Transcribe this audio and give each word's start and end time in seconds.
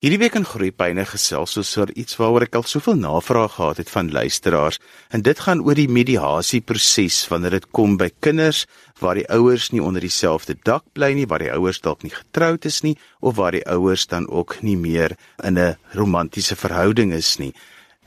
Hierdie 0.00 0.16
week 0.16 0.36
in 0.38 0.46
Groepyne 0.48 1.02
gesels 1.04 1.58
ons 1.60 1.70
oor 1.76 1.90
iets 1.92 2.16
waaroor 2.16 2.46
ek 2.46 2.54
al 2.56 2.62
soveel 2.64 2.94
navrae 2.96 3.50
gehad 3.52 3.82
het 3.82 3.90
van 3.92 4.06
luisteraars 4.08 4.78
en 5.12 5.20
dit 5.26 5.42
gaan 5.44 5.60
oor 5.60 5.76
die 5.76 5.90
mediasieproses 5.92 7.18
wanneer 7.28 7.58
dit 7.58 7.66
kom 7.76 7.98
by 8.00 8.08
kinders 8.24 8.62
waar 9.02 9.20
die 9.20 9.26
ouers 9.28 9.66
nie 9.74 9.82
onder 9.84 10.00
dieselfde 10.00 10.56
dak 10.64 10.86
bly 10.96 11.10
nie, 11.18 11.26
waar 11.28 11.44
die 11.44 11.52
ouers 11.52 11.82
dalk 11.84 12.00
nie 12.00 12.14
getroud 12.14 12.64
is 12.64 12.80
nie 12.80 12.94
of 13.20 13.36
waar 13.36 13.52
die 13.52 13.66
ouers 13.68 14.06
dan 14.08 14.24
ook 14.32 14.62
nie 14.64 14.78
meer 14.80 15.18
in 15.44 15.60
'n 15.60 15.76
romantiese 15.92 16.56
verhouding 16.56 17.12
is 17.12 17.36
nie. 17.36 17.52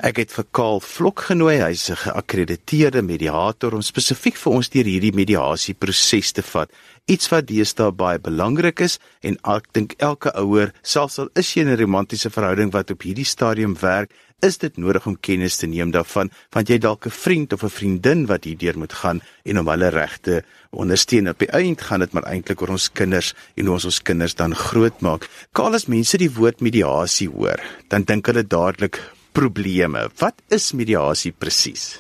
Ek 0.02 0.18
het 0.18 0.32
vir 0.34 0.46
Karl 0.58 0.80
Vlok 0.82 1.22
genooi, 1.30 1.60
hy's 1.62 1.92
'n 1.92 1.96
geakkrediteerde 1.96 3.04
mediator 3.06 3.76
om 3.76 3.82
spesifiek 3.82 4.36
vir 4.36 4.54
ons 4.54 4.70
deur 4.70 4.90
hierdie 4.90 5.14
mediasieproses 5.14 6.32
te 6.34 6.42
vat. 6.42 6.72
Iets 7.06 7.30
wat 7.30 7.46
deesdae 7.46 7.92
baie 7.92 8.18
belangrik 8.18 8.82
is 8.82 8.98
en 9.22 9.38
ek 9.46 9.72
dink 9.72 9.94
elke 10.00 10.34
ouer, 10.34 10.74
selfs 10.82 11.20
al 11.20 11.30
is 11.36 11.54
jy 11.54 11.62
in 11.62 11.70
'n 11.70 11.78
romantiese 11.78 12.32
verhouding 12.32 12.74
wat 12.74 12.90
op 12.90 13.04
hierdie 13.04 13.24
stadium 13.26 13.76
werk, 13.82 14.10
is 14.42 14.58
dit 14.58 14.76
nodig 14.78 15.06
om 15.06 15.20
kennis 15.20 15.58
te 15.58 15.68
neem 15.68 15.92
daarvan, 15.92 16.32
want 16.52 16.70
jy 16.70 16.80
dalk 16.80 17.06
'n 17.06 17.12
vriend 17.12 17.54
of 17.54 17.64
'n 17.64 17.70
vriendin 17.70 18.26
wat 18.26 18.46
hierdeur 18.46 18.78
moet 18.78 18.94
gaan 18.94 19.22
en 19.46 19.60
om 19.60 19.68
hulle 19.68 19.90
regte 19.90 20.44
ondersteun. 20.72 21.30
Op 21.30 21.38
die 21.38 21.52
eind 21.52 21.82
gaan 21.82 22.00
dit 22.00 22.14
maar 22.14 22.26
eintlik 22.26 22.62
oor 22.62 22.70
ons 22.70 22.92
kinders 22.92 23.36
en 23.56 23.66
hoe 23.66 23.74
ons 23.74 23.86
ons 23.86 24.02
kinders 24.02 24.34
dan 24.34 24.56
grootmaak. 24.56 25.30
Karl, 25.52 25.76
as 25.76 25.86
mense 25.86 26.18
die 26.18 26.34
woord 26.34 26.62
mediasie 26.62 27.30
hoor, 27.30 27.62
dan 27.90 28.04
dink 28.04 28.26
hulle 28.26 28.44
dadelik 28.44 29.00
probleme. 29.34 30.08
Wat 30.18 30.42
is 30.48 30.72
mediasie 30.72 31.32
presies? 31.32 32.00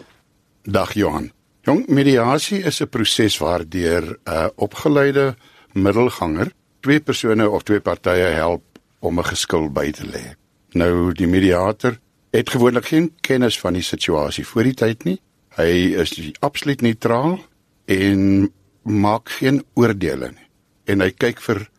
Dag 0.63 0.93
Johan. 0.93 1.31
Jong, 1.63 1.87
mediasie 1.87 2.63
is 2.63 2.81
'n 2.81 2.87
proses 2.87 3.37
waardeur 3.37 4.03
'n 4.03 4.17
uh, 4.29 4.47
opgeleide 4.55 5.35
middelganger 5.73 6.51
twee 6.79 6.99
persone 6.99 7.49
of 7.49 7.63
twee 7.63 7.79
partye 7.79 8.35
help 8.35 8.63
om 8.99 9.19
'n 9.19 9.25
geskil 9.25 9.69
by 9.69 9.91
te 9.91 10.05
lê. 10.05 10.35
Nou 10.73 11.13
die 11.13 11.27
mediator 11.27 11.99
het 12.31 12.49
gewoonlik 12.49 12.85
geen 12.85 13.11
kennis 13.21 13.59
van 13.59 13.73
die 13.73 13.81
situasie 13.81 14.47
voor 14.47 14.63
die 14.63 14.73
tyd 14.73 15.03
nie. 15.03 15.21
Hy 15.55 15.95
is 16.01 16.31
absoluut 16.39 16.81
neutraal 16.81 17.39
en 17.85 18.51
maak 18.81 19.29
geen 19.29 19.63
oordeele 19.73 20.31
nie. 20.31 20.49
En 20.85 20.99
hy 20.99 21.11
kyk 21.11 21.41
vir 21.41 21.69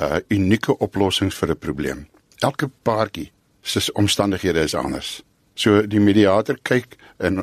uh, 0.00 0.16
unieke 0.28 0.78
oplossings 0.78 1.34
vir 1.34 1.50
'n 1.50 1.58
probleem. 1.58 2.08
Elke 2.38 2.70
paartjie 2.82 3.30
se 3.62 3.92
omstandighede 3.92 4.60
is 4.60 4.74
anders. 4.74 5.22
So 5.54 5.82
die 5.86 6.00
mediator 6.00 6.58
kyk 6.62 6.96
en 7.18 7.42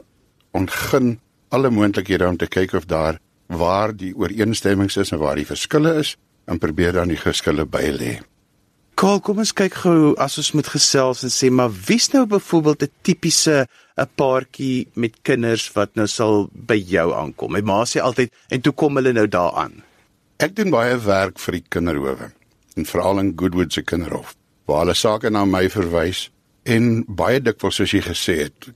ontgin 0.52 1.20
alle 1.50 1.70
moontlikhede 1.70 2.28
om 2.28 2.38
te 2.38 2.48
kyk 2.48 2.73
of 2.73 2.88
daar 2.90 3.20
waar 3.48 3.94
die 3.96 4.14
ooreenstemmings 4.16 4.98
is 4.98 5.12
en 5.12 5.22
waar 5.22 5.40
die 5.40 5.48
verskille 5.48 5.94
is 6.02 6.16
en 6.48 6.60
probeer 6.60 6.94
dan 6.98 7.12
die 7.12 7.20
geskille 7.20 7.66
bylê. 7.66 8.18
Karl, 8.98 9.20
kom 9.22 9.38
ons 9.44 9.54
kyk 9.54 9.76
gou 9.84 10.16
as 10.18 10.40
ons 10.42 10.56
moet 10.58 10.68
gesels 10.73 11.22
en 11.23 11.32
sê 11.32 11.52
maar 11.54 11.70
wie's 11.70 12.10
nou 12.16 12.26
byvoorbeeld 12.26 12.84
'n 12.84 12.92
tipiese 13.04 13.68
'n 13.98 14.10
paartjie 14.16 14.88
met 14.95 15.22
kinders 15.22 15.70
wat 15.76 15.95
nou 15.95 16.08
sal 16.08 16.50
by 16.52 16.76
jou 16.76 17.14
aankom. 17.14 17.52
My 17.52 17.62
ma 17.62 17.86
sê 17.86 18.02
altyd 18.02 18.34
en 18.50 18.62
toe 18.62 18.73
kom 18.73 18.95
hulle 18.95 19.14
nou 19.14 19.28
daaraan. 19.28 19.84
Ek 20.40 20.56
doen 20.56 20.70
baie 20.70 20.98
werk 20.98 21.40
vir 21.40 21.52
die 21.52 21.66
kinderhowe 21.70 22.32
en 22.76 22.86
veral 22.86 23.20
in 23.20 23.34
Goodwood 23.36 23.73
se 23.73 23.82
kinderhof 23.82 24.36
waar 24.68 24.84
hulle 24.84 24.96
sake 24.96 25.32
na 25.32 25.46
my 25.46 25.66
verwys 25.72 26.28
en 26.68 27.06
baie 27.08 27.40
dikwels 27.42 27.80
soos 27.80 27.94
jy 27.96 28.04
gesê 28.04 28.36
het, 28.44 28.70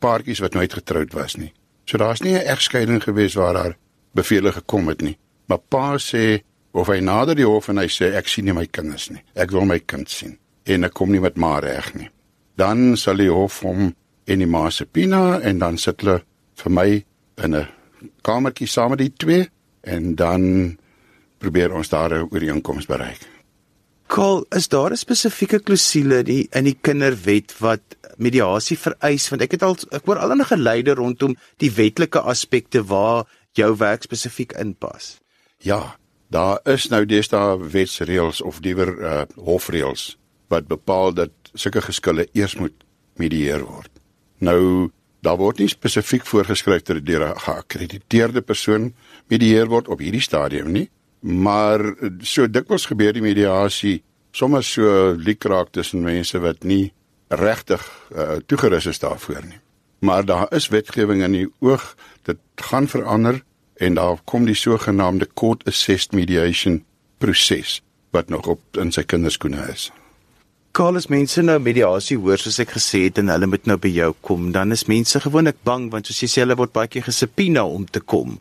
paartjies 0.00 0.40
wat 0.40 0.54
nooit 0.56 0.72
getroud 0.72 1.12
was 1.12 1.36
nie. 1.36 1.52
So 1.84 1.98
daar's 1.98 2.20
nie 2.20 2.34
'n 2.34 2.46
egskeiding 2.46 3.02
gewees 3.02 3.34
waar 3.34 3.54
daar 3.54 3.76
bevele 4.14 4.52
gekom 4.52 4.88
het 4.88 5.00
nie. 5.00 5.18
Maar 5.46 5.58
pa 5.58 5.96
sê 5.98 6.42
of 6.72 6.86
hy 6.86 7.00
nader 7.00 7.34
die 7.34 7.46
hof 7.46 7.68
en 7.68 7.78
hy 7.78 7.86
sê 7.86 8.14
ek 8.14 8.28
sien 8.28 8.44
nie 8.44 8.52
my 8.52 8.66
kinders 8.66 9.10
nie. 9.10 9.22
Ek 9.34 9.50
wil 9.50 9.64
my 9.64 9.78
kind 9.78 10.10
sien 10.10 10.38
en 10.64 10.84
ek 10.84 10.92
kom 10.94 11.10
nie 11.10 11.20
met 11.20 11.36
ma 11.36 11.58
reg 11.58 11.94
nie. 11.94 12.10
Dan 12.56 12.96
sal 12.96 13.16
die 13.16 13.30
hof 13.30 13.60
hom 13.60 13.94
en 14.26 14.38
die 14.38 14.46
ma 14.46 14.70
se 14.70 14.84
pina 14.84 15.40
en 15.40 15.58
dan 15.58 15.78
sit 15.78 16.00
hulle 16.00 16.22
vir 16.54 16.70
my 16.70 17.04
in 17.44 17.54
'n 17.54 17.66
kamertjie 18.22 18.68
saam 18.68 18.90
met 18.90 18.98
die 18.98 19.12
twee 19.16 19.48
en 19.82 20.14
dan 20.14 20.78
probeer 21.38 21.72
ons 21.72 21.88
daar 21.88 22.12
'n 22.12 22.28
ooreenkoms 22.30 22.86
bereik. 22.86 23.37
Kol, 24.08 24.46
is 24.56 24.68
daar 24.68 24.90
'n 24.90 24.96
spesifieke 24.96 25.58
klousule 25.60 26.22
die 26.24 26.48
in 26.50 26.64
die 26.64 26.78
kinderwet 26.80 27.52
wat 27.60 27.80
mediasie 28.16 28.78
vereis 28.78 29.28
want 29.28 29.42
ek 29.42 29.52
het 29.52 29.62
al 29.62 29.76
ek 29.92 30.06
hoor 30.06 30.18
al 30.18 30.32
'n 30.32 30.44
geleide 30.44 30.94
rondom 30.94 31.36
die 31.58 31.70
wetlike 31.70 32.20
aspekte 32.20 32.84
waar 32.84 33.26
jou 33.52 33.76
werk 33.76 34.02
spesifiek 34.02 34.52
inpas. 34.52 35.18
Ja, 35.58 35.98
daar 36.30 36.60
is 36.64 36.88
nou 36.88 37.04
deesdae 37.06 37.58
wetsreëls 37.58 38.40
of 38.40 38.60
diewer 38.60 38.90
uh, 38.98 39.22
hofreëls 39.36 40.16
wat 40.48 40.66
bepaal 40.66 41.12
dat 41.12 41.30
sulke 41.54 41.80
geskille 41.80 42.28
eers 42.32 42.56
moet 42.56 42.84
medieer 43.16 43.64
word. 43.64 43.90
Nou 44.38 44.90
daar 45.20 45.36
word 45.36 45.58
nie 45.58 45.68
spesifiek 45.68 46.26
voorgeskryf 46.26 46.82
dat 46.82 46.96
dit 46.96 47.06
deur 47.06 47.28
'n 47.28 47.38
geakkrediteerde 47.38 48.40
persoon 48.40 48.94
medieer 49.26 49.66
word 49.66 49.88
op 49.88 49.98
hierdie 49.98 50.22
stadium 50.22 50.72
nie, 50.72 50.90
maar 51.20 51.82
so 52.20 52.46
dikwels 52.46 52.86
gebeur 52.86 53.12
die 53.12 53.24
mediasie 53.24 53.98
sommer 54.32 54.62
so 54.62 55.14
liekraak 55.16 55.72
tussen 55.72 56.04
mense 56.06 56.38
wat 56.40 56.64
nie 56.64 56.92
regtig 57.28 57.82
uh, 58.14 58.38
toegerus 58.46 58.86
is 58.86 59.02
daarvoor 59.02 59.42
nie. 59.44 59.60
Maar 59.98 60.24
daar 60.24 60.46
is 60.54 60.68
wetgewing 60.68 61.22
in 61.26 61.34
die 61.34 61.48
oog 61.60 61.94
dit 62.22 62.38
gaan 62.54 62.88
verander 62.88 63.42
en 63.74 63.94
daar 63.94 64.20
kom 64.24 64.46
die 64.46 64.56
sogenaamde 64.56 65.28
court 65.34 65.64
assessed 65.66 66.12
mediation 66.12 66.84
proses 67.18 67.80
wat 68.10 68.28
nog 68.28 68.46
op 68.46 68.78
in 68.80 68.92
sy 68.92 69.02
kinderskoene 69.02 69.66
is. 69.72 69.90
Carlos 70.72 71.08
mense 71.10 71.42
nou 71.42 71.58
mediasie 71.58 72.16
hoor 72.20 72.38
soos 72.38 72.60
ek 72.62 72.76
gesê 72.76 73.08
het 73.08 73.18
en 73.18 73.32
hulle 73.32 73.48
moet 73.50 73.66
nou 73.66 73.76
by 73.80 73.90
jou 73.90 74.12
kom 74.24 74.52
dan 74.54 74.72
is 74.72 74.86
mense 74.88 75.20
gewoonlik 75.20 75.58
bang 75.66 75.88
want 75.92 76.06
soos 76.06 76.22
jy 76.22 76.30
sê 76.30 76.44
hulle 76.44 76.56
word 76.60 76.72
baie 76.76 76.90
keer 76.92 77.08
gesepina 77.08 77.64
om 77.66 77.86
te 77.88 78.00
kom. 78.00 78.38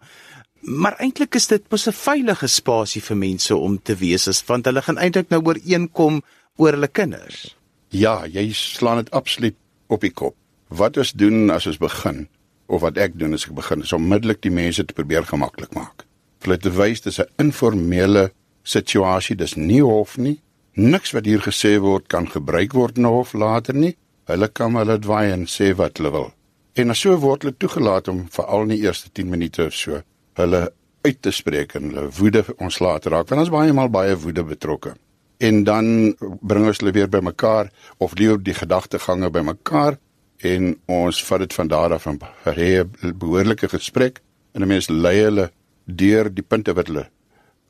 Maar 0.68 0.98
eintlik 1.00 1.36
is 1.40 1.46
dit 1.48 1.64
mos 1.72 1.88
'n 1.88 1.96
veilige 1.96 2.48
spasie 2.48 3.02
vir 3.02 3.18
mense 3.18 3.56
om 3.56 3.82
te 3.82 3.96
wees, 3.96 4.28
as 4.28 4.44
want 4.46 4.66
hulle 4.66 4.82
gaan 4.82 4.98
eintlik 4.98 5.30
nou 5.30 5.40
ooreenkom 5.42 6.22
oor 6.56 6.72
hulle 6.72 6.88
kinders. 6.88 7.56
Ja, 7.90 8.26
jy 8.26 8.52
slaan 8.54 8.98
dit 8.98 9.12
absoluut 9.12 9.56
op 9.88 10.02
die 10.02 10.12
kop. 10.12 10.36
Wat 10.68 10.98
ons 10.98 11.12
doen 11.12 11.50
as 11.50 11.68
ons 11.68 11.78
begin 11.78 12.28
of 12.66 12.82
wat 12.82 12.98
ek 12.98 13.16
doen 13.20 13.34
as 13.34 13.46
ek 13.48 13.56
begin 13.56 13.82
is 13.82 13.94
onmiddellik 13.94 14.42
die 14.42 14.52
mense 14.52 14.86
te 14.86 14.94
probeer 14.94 15.24
gemaklik 15.24 15.74
maak. 15.74 16.04
Vir 16.40 16.50
hulle 16.50 16.58
te 16.58 16.72
wys 16.76 17.02
dis 17.02 17.20
'n 17.20 17.32
informele 17.38 18.32
situasie, 18.64 19.36
dis 19.36 19.56
nie 19.56 19.82
hof 19.82 20.18
nie. 20.18 20.42
Niks 20.76 21.12
wat 21.14 21.26
hier 21.26 21.40
gesê 21.40 21.80
word 21.80 22.08
kan 22.08 22.28
gebruik 22.28 22.74
word 22.74 22.98
in 22.98 23.06
hof 23.06 23.34
later 23.34 23.74
nie. 23.74 23.96
Hulle 24.26 24.48
kan 24.48 24.76
hulle 24.76 25.00
dwaai 25.00 25.32
en 25.32 25.46
sê 25.46 25.74
wat 25.76 25.98
hulle 25.98 26.12
wil. 26.12 26.34
En 26.76 26.96
so 26.96 27.16
word 27.16 27.44
hulle 27.44 27.56
toegelaat 27.58 28.08
om 28.08 28.28
veral 28.30 28.62
in 28.62 28.68
die 28.76 28.82
eerste 28.84 29.10
10 29.14 29.30
minute 29.30 29.66
of 29.66 29.74
so 29.74 30.04
hulle 30.38 30.68
uit 31.06 31.20
te 31.22 31.32
spreek 31.32 31.76
en 31.78 31.90
hulle 31.90 32.08
woede 32.20 32.44
ontslae 32.58 33.00
te 33.00 33.14
raak 33.14 33.30
want 33.30 33.46
ons 33.46 33.54
baie 33.54 33.74
maal 33.74 33.92
baie 33.94 34.16
woede 34.16 34.44
betrokke 34.44 34.96
en 35.38 35.64
dan 35.64 36.16
bring 36.42 36.66
ons 36.66 36.82
hulle 36.82 36.96
weer 36.96 37.10
bymekaar 37.10 37.72
of 38.04 38.16
leer 38.20 38.40
die 38.42 38.58
gedagtegange 38.58 39.30
bymekaar 39.34 40.00
en 40.46 40.74
ons 40.86 41.20
vat 41.26 41.44
dit 41.46 41.54
van 41.54 41.68
daar 41.68 41.94
af 41.94 42.08
van 42.08 42.20
'n 42.46 43.18
behoorlike 43.18 43.70
gesprek 43.70 44.22
en 44.54 44.62
'n 44.62 44.68
mens 44.68 44.90
lei 44.90 45.22
hulle 45.22 45.52
deur 45.86 46.34
die 46.34 46.44
punte 46.44 46.74
wat 46.74 46.88
hulle 46.88 47.10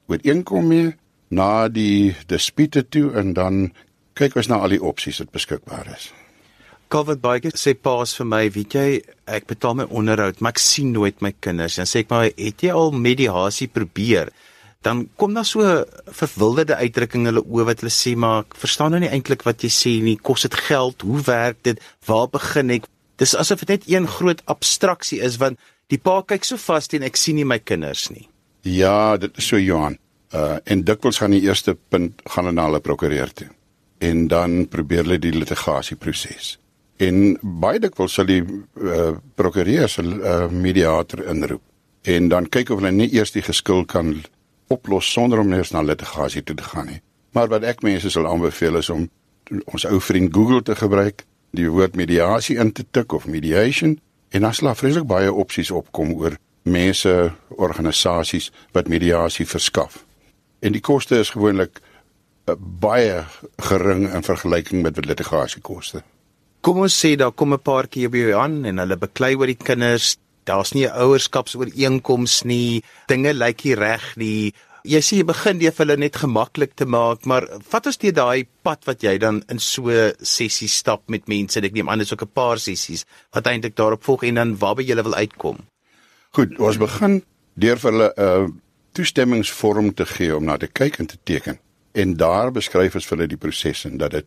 ooreenkom 0.08 0.68
mee 0.68 0.96
na 1.30 1.68
die 1.68 2.16
dispute 2.28 2.88
toe 2.90 3.12
en 3.14 3.34
dan 3.34 3.74
kyk 4.14 4.36
ons 4.36 4.48
na 4.48 4.56
al 4.64 4.70
die 4.70 4.82
opsies 4.82 5.20
wat 5.20 5.32
beskikbaar 5.32 5.88
is. 5.96 6.12
Covid 6.88 7.20
baie 7.20 7.52
sê 7.60 7.74
paas 7.76 8.14
vir 8.16 8.28
my, 8.32 8.42
weet 8.56 8.76
jy, 8.78 8.90
ek 9.28 9.48
betaal 9.50 9.76
my 9.76 9.86
onderhoud, 9.92 10.40
maar 10.40 10.56
ek 10.56 10.62
sien 10.64 10.94
nooit 10.96 11.20
my 11.26 11.34
kinders. 11.44 11.76
Dan 11.80 11.90
sê 11.90 12.06
ek 12.06 12.12
maar, 12.14 12.28
het 12.32 12.64
jy 12.64 12.72
al 12.72 12.94
mediasie 12.96 13.68
probeer? 13.68 14.32
Dan 14.86 15.08
kom 15.20 15.34
daar 15.36 15.48
so 15.48 15.64
verwilderde 16.16 16.78
uitdrukkings 16.80 17.28
hulle 17.28 17.44
oë 17.44 17.66
wat 17.68 17.82
hulle 17.84 17.92
sê, 17.92 18.14
maar 18.16 18.46
ek 18.46 18.56
verstaan 18.62 18.96
nou 18.96 19.02
nie 19.04 19.10
eintlik 19.12 19.44
wat 19.48 19.66
jy 19.66 19.72
sê 19.74 19.94
nie. 20.04 20.16
Kos 20.16 20.46
dit 20.48 20.56
geld? 20.70 21.04
Hoe 21.04 21.24
werk 21.28 21.60
dit? 21.68 21.82
Waar 22.08 22.30
begin 22.32 22.72
ek? 22.78 22.88
Dis 23.20 23.36
asof 23.36 23.66
dit 23.66 23.74
net 23.74 23.88
een 23.90 24.08
groot 24.08 24.44
abstraksie 24.48 25.20
is 25.26 25.40
want 25.42 25.60
die 25.92 26.00
pa 26.00 26.22
kyk 26.22 26.46
so 26.46 26.60
vas 26.62 26.88
teen 26.88 27.04
ek 27.04 27.18
sien 27.20 27.40
nie 27.40 27.48
my 27.48 27.58
kinders 27.60 28.06
nie. 28.14 28.28
Ja, 28.64 29.18
dit 29.18 29.34
is 29.42 29.50
so 29.50 29.60
Johan. 29.60 29.98
Uh 30.32 30.62
en 30.70 30.86
dikwels 30.88 31.20
gaan 31.20 31.34
die 31.34 31.42
eerste 31.48 31.74
punt 31.76 32.22
gaan 32.30 32.54
na 32.54 32.68
hulle 32.70 32.84
prokureur 32.84 33.34
toe. 33.34 33.50
En 34.00 34.28
dan 34.32 34.68
probeer 34.70 35.04
hulle 35.08 35.20
die 35.20 35.34
litigasieproses 35.34 36.54
en 36.98 37.38
baie 37.42 37.80
dikwels 37.80 38.16
sal 38.18 38.28
die 38.30 38.42
uh, 38.42 39.14
prokureur 39.38 39.90
se 39.90 40.02
uh, 40.02 40.48
mediator 40.50 41.24
inroep 41.30 41.62
en 42.08 42.30
dan 42.32 42.48
kyk 42.50 42.72
of 42.72 42.82
hulle 42.82 42.94
nie 42.96 43.10
eers 43.14 43.34
die 43.36 43.44
geskil 43.44 43.86
kan 43.86 44.16
oplos 44.74 45.10
sonder 45.12 45.42
om 45.44 45.54
eers 45.54 45.74
na 45.76 45.84
litigasie 45.84 46.44
toe 46.44 46.56
te 46.56 46.64
gaan 46.64 46.88
nie. 46.92 47.02
Maar 47.36 47.52
wat 47.52 47.66
ek 47.68 47.84
mense 47.86 48.10
sal 48.12 48.28
aanbeveel 48.28 48.80
is 48.80 48.90
om 48.90 49.08
ons 49.72 49.86
ou 49.88 50.00
vriend 50.04 50.34
Google 50.36 50.64
te 50.64 50.76
gebruik, 50.76 51.24
die 51.56 51.70
woord 51.72 51.96
mediasie 51.96 52.58
in 52.60 52.72
te 52.72 52.86
tik 52.92 53.14
of 53.14 53.28
mediation 53.28 53.98
en 54.36 54.44
dan 54.44 54.56
sal 54.56 54.74
vreeslik 54.76 55.08
baie 55.08 55.32
opsies 55.32 55.72
opkom 55.72 56.16
oor 56.18 56.36
mense, 56.68 57.14
organisasies 57.56 58.52
wat 58.76 58.92
mediasie 58.92 59.48
verskaf. 59.48 60.04
En 60.60 60.76
die 60.76 60.84
koste 60.84 61.20
is 61.22 61.32
gewoonlik 61.36 61.80
uh, 61.80 62.56
baie 62.58 63.24
gering 63.70 64.08
in 64.10 64.24
vergelyking 64.26 64.84
met 64.84 65.00
litigasiekoste. 65.06 66.04
Kom 66.68 66.82
ons 66.84 66.96
sê 67.00 67.14
daar 67.16 67.32
kom 67.32 67.54
'n 67.54 67.64
paar 67.64 67.88
keer 67.88 68.10
by 68.12 68.18
jou 68.18 68.34
aan 68.36 68.66
en 68.66 68.80
hulle 68.82 68.98
beklei 69.00 69.36
oor 69.36 69.48
die 69.48 69.56
kinders. 69.56 70.18
Daar's 70.44 70.74
nie 70.74 70.84
'n 70.84 70.92
ouerskapsooreenkoms 70.92 72.44
nie. 72.44 72.84
Dinge 73.08 73.34
lyk 73.34 73.64
nie 73.64 73.76
reg 73.76 74.18
nie. 74.18 74.54
Jy 74.84 75.00
sê 75.00 75.18
jy 75.18 75.24
begin 75.24 75.60
dit 75.60 75.74
vir 75.74 75.86
hulle 75.86 75.98
net 75.98 76.16
gemaklik 76.16 76.76
te 76.76 76.86
maak, 76.86 77.26
maar 77.26 77.48
vat 77.70 77.86
ons 77.86 77.98
deur 77.98 78.12
daai 78.12 78.48
pad 78.64 78.84
wat 78.86 79.02
jy 79.02 79.18
dan 79.18 79.44
in 79.50 79.60
so 79.60 80.12
sessie 80.22 80.68
stap 80.68 81.02
met 81.08 81.28
mense. 81.28 81.58
Ek 81.58 81.72
neem 81.72 81.90
aan 81.90 82.00
dit 82.00 82.08
is 82.08 82.14
ook 82.14 82.24
'n 82.24 82.34
paar 82.34 82.60
sessies 82.60 83.06
wat 83.32 83.48
eintlik 83.48 83.76
daarop 83.76 84.04
volg 84.04 84.24
en 84.24 84.36
dan 84.36 84.58
waarby 84.58 84.84
jy 84.84 84.96
wil 84.96 85.16
uitkom. 85.16 85.58
Goed, 86.32 86.60
ons 86.60 86.78
begin 86.78 87.24
deur 87.56 87.78
vir 87.78 87.92
hulle 87.92 88.14
'n 88.18 88.22
uh, 88.22 88.48
toestemmingsvorm 88.92 89.94
te 89.94 90.06
gee 90.06 90.36
om 90.36 90.44
na 90.44 90.58
te 90.58 90.68
kyk 90.68 91.00
en 91.00 91.08
te 91.08 91.18
teken. 91.24 91.60
En 91.94 92.18
daar 92.18 92.52
beskryf 92.52 92.96
ons 92.96 93.06
vir 93.06 93.18
hulle 93.18 93.28
die 93.28 93.38
proses 93.38 93.86
en 93.86 93.98
dat 93.98 94.12
dit 94.12 94.26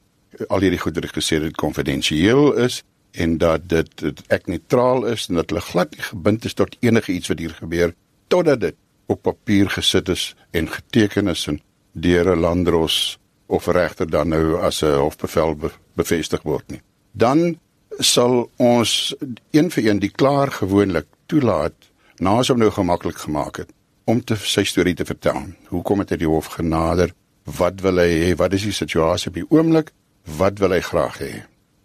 al 0.48 0.60
hierdie 0.60 0.80
goedere 0.80 1.08
gesê 1.08 1.40
dit 1.40 1.56
konfidensieel 1.56 2.52
is 2.52 2.82
en 3.12 3.38
dat 3.38 3.68
dit, 3.68 3.88
dit 3.98 4.22
ek 4.28 4.46
neutraal 4.46 5.06
is 5.10 5.26
en 5.28 5.40
dat 5.40 5.50
hulle 5.50 5.60
glad 5.60 5.96
nie 5.96 6.06
gebind 6.10 6.44
is 6.44 6.54
tot 6.54 6.76
enige 6.80 7.12
iets 7.12 7.28
wat 7.28 7.38
hier 7.38 7.54
gebeur 7.58 7.94
totdat 8.28 8.60
dit 8.60 8.76
op 9.10 9.22
papier 9.22 9.70
gesit 9.70 10.08
is 10.08 10.34
en 10.50 10.70
geteken 10.70 11.28
is 11.28 11.46
en 11.50 11.60
deur 11.92 12.36
'n 12.36 12.40
landdros 12.40 13.18
of 13.46 13.66
regter 13.66 14.10
dan 14.10 14.28
nou 14.28 14.60
as 14.60 14.82
'n 14.82 14.94
hofbevel 14.94 15.54
be 15.56 15.70
bevestig 15.94 16.42
word 16.42 16.70
nie. 16.70 16.80
Dan 17.12 17.58
sal 17.98 18.50
ons 18.56 19.14
een 19.50 19.70
vir 19.70 19.86
een 19.86 19.98
die 19.98 20.10
klaar 20.10 20.50
gewoonlik 20.50 21.06
toelaat 21.26 21.74
na 22.18 22.38
as 22.38 22.48
hom 22.48 22.58
nou 22.58 22.70
gemaklik 22.70 23.18
gemaak 23.18 23.56
het 23.56 23.72
om 24.04 24.24
te 24.24 24.36
sy 24.36 24.64
storie 24.64 24.94
te 24.94 25.04
vertel. 25.04 25.42
Hoekom 25.68 25.98
het 25.98 26.10
hy 26.10 26.16
die 26.16 26.28
hof 26.28 26.46
genader? 26.46 27.12
Wat 27.44 27.80
wil 27.80 27.96
hy 27.96 28.10
hê? 28.24 28.36
Wat 28.36 28.52
is 28.52 28.62
die 28.62 28.72
situasie 28.72 29.28
op 29.28 29.34
die 29.34 29.46
oomblik? 29.50 29.92
Wat 30.24 30.58
wil 30.58 30.74
hy 30.76 30.80
graag 30.84 31.18
hê? 31.22 31.32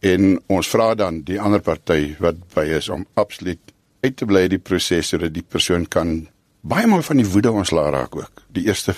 En 0.06 0.36
ons 0.52 0.68
vra 0.70 0.94
dan 0.96 1.22
die 1.26 1.40
ander 1.42 1.62
party 1.64 2.16
wat 2.22 2.42
by 2.54 2.66
is 2.78 2.90
om 2.90 3.06
absoluut 3.14 3.74
uit 4.06 4.16
te 4.18 4.28
bly 4.30 4.46
die 4.52 4.62
proses 4.62 5.10
sodat 5.10 5.34
die 5.34 5.46
persoon 5.46 5.88
kan 5.90 6.28
baie 6.62 6.88
maal 6.90 7.06
van 7.06 7.22
die 7.22 7.30
woede 7.30 7.52
ontslaa 7.52 7.90
raak 7.96 8.16
ook. 8.16 8.44
Die 8.54 8.68
eerste 8.68 8.94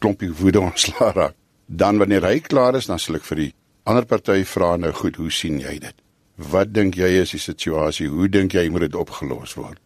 klompie 0.00 0.32
woede 0.32 0.60
ontslaa 0.70 1.12
raak. 1.12 1.36
Dan 1.66 1.98
wanneer 1.98 2.24
hy 2.28 2.40
klaar 2.40 2.76
is, 2.78 2.86
dan 2.86 3.00
sal 3.02 3.18
ek 3.18 3.26
vir 3.26 3.42
die 3.46 3.52
ander 3.86 4.06
party 4.06 4.42
vra 4.46 4.76
nou 4.78 4.92
goed, 4.94 5.18
hoe 5.18 5.32
sien 5.32 5.58
jy 5.62 5.78
dit? 5.82 5.96
Wat 6.36 6.72
dink 6.74 6.98
jy 7.00 7.08
is 7.22 7.32
die 7.32 7.42
situasie? 7.42 8.08
Hoe 8.12 8.28
dink 8.28 8.54
jy 8.54 8.68
moet 8.70 8.86
dit 8.86 8.98
opgelos 8.98 9.56
word? 9.56 9.80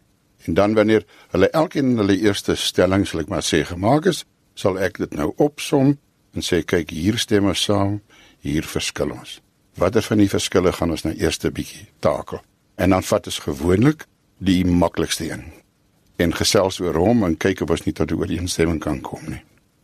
En 0.45 0.57
dan 0.57 0.73
wanneer 0.73 1.05
hulle 1.31 1.49
elkeen 1.57 1.95
hulle 1.97 2.17
eerste 2.17 2.55
stelling, 2.57 3.05
sal 3.07 3.23
ek 3.23 3.29
maar 3.31 3.45
sê, 3.45 3.61
gemaak 3.65 4.09
is, 4.09 4.23
sal 4.57 4.79
ek 4.81 4.99
dit 5.01 5.13
nou 5.17 5.31
opsom 5.41 5.95
en 6.35 6.45
sê 6.45 6.61
kyk, 6.65 6.93
hier 6.95 7.17
stem 7.21 7.49
ons 7.51 7.65
saam, 7.67 7.99
hier 8.41 8.63
verskil 8.67 9.11
ons. 9.11 9.39
Watter 9.79 10.03
van 10.03 10.17
die 10.17 10.29
verskille 10.29 10.73
gaan 10.75 10.91
ons 10.91 11.03
nou 11.03 11.13
eers 11.15 11.39
'n 11.43 11.51
bietjie 11.51 11.87
takel? 11.99 12.41
En 12.75 12.89
dan 12.89 13.03
vat 13.03 13.25
ons 13.25 13.39
gewoonlik 13.39 14.05
die 14.37 14.65
maklikste 14.65 15.31
een 15.31 15.43
en 16.21 16.33
gesels 16.35 16.79
oor 16.79 16.95
hom 16.95 17.23
en 17.23 17.37
kyk 17.37 17.61
of 17.61 17.69
ons 17.69 17.85
nie 17.85 17.93
tot 17.93 18.11
'n 18.11 18.19
ooreenstemming 18.19 18.79
kan 18.79 19.01
kom 19.01 19.23
nie. 19.25 19.43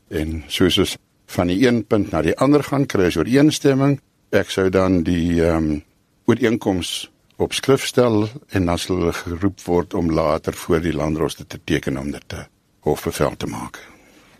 En 0.10 0.44
soos 0.48 0.78
ons 0.78 0.98
van 1.26 1.48
die 1.48 1.68
een 1.68 1.86
punt 1.86 2.12
na 2.12 2.22
die 2.22 2.38
ander 2.38 2.64
gaan 2.64 2.86
kry 2.86 3.06
as 3.06 3.18
ooreenstemming, 3.18 4.00
ek 4.30 4.50
sou 4.50 4.70
dan 4.70 5.04
die 5.04 5.42
ehm 5.44 5.56
um, 5.56 5.84
ooreenkoms 6.26 7.12
op 7.38 7.54
skrif 7.54 7.86
stel 7.86 8.30
en 8.50 8.66
dan 8.66 8.78
sal 8.78 8.98
hulle 8.98 9.14
geroep 9.14 9.62
word 9.62 9.94
om 9.94 10.12
later 10.12 10.54
voor 10.54 10.82
die 10.82 10.94
landdroste 10.94 11.48
te 11.48 11.60
teken 11.64 11.98
om 11.98 12.12
dit 12.12 12.24
te 12.28 12.46
hofbevel 12.80 13.38
te 13.38 13.48
maak. 13.48 13.97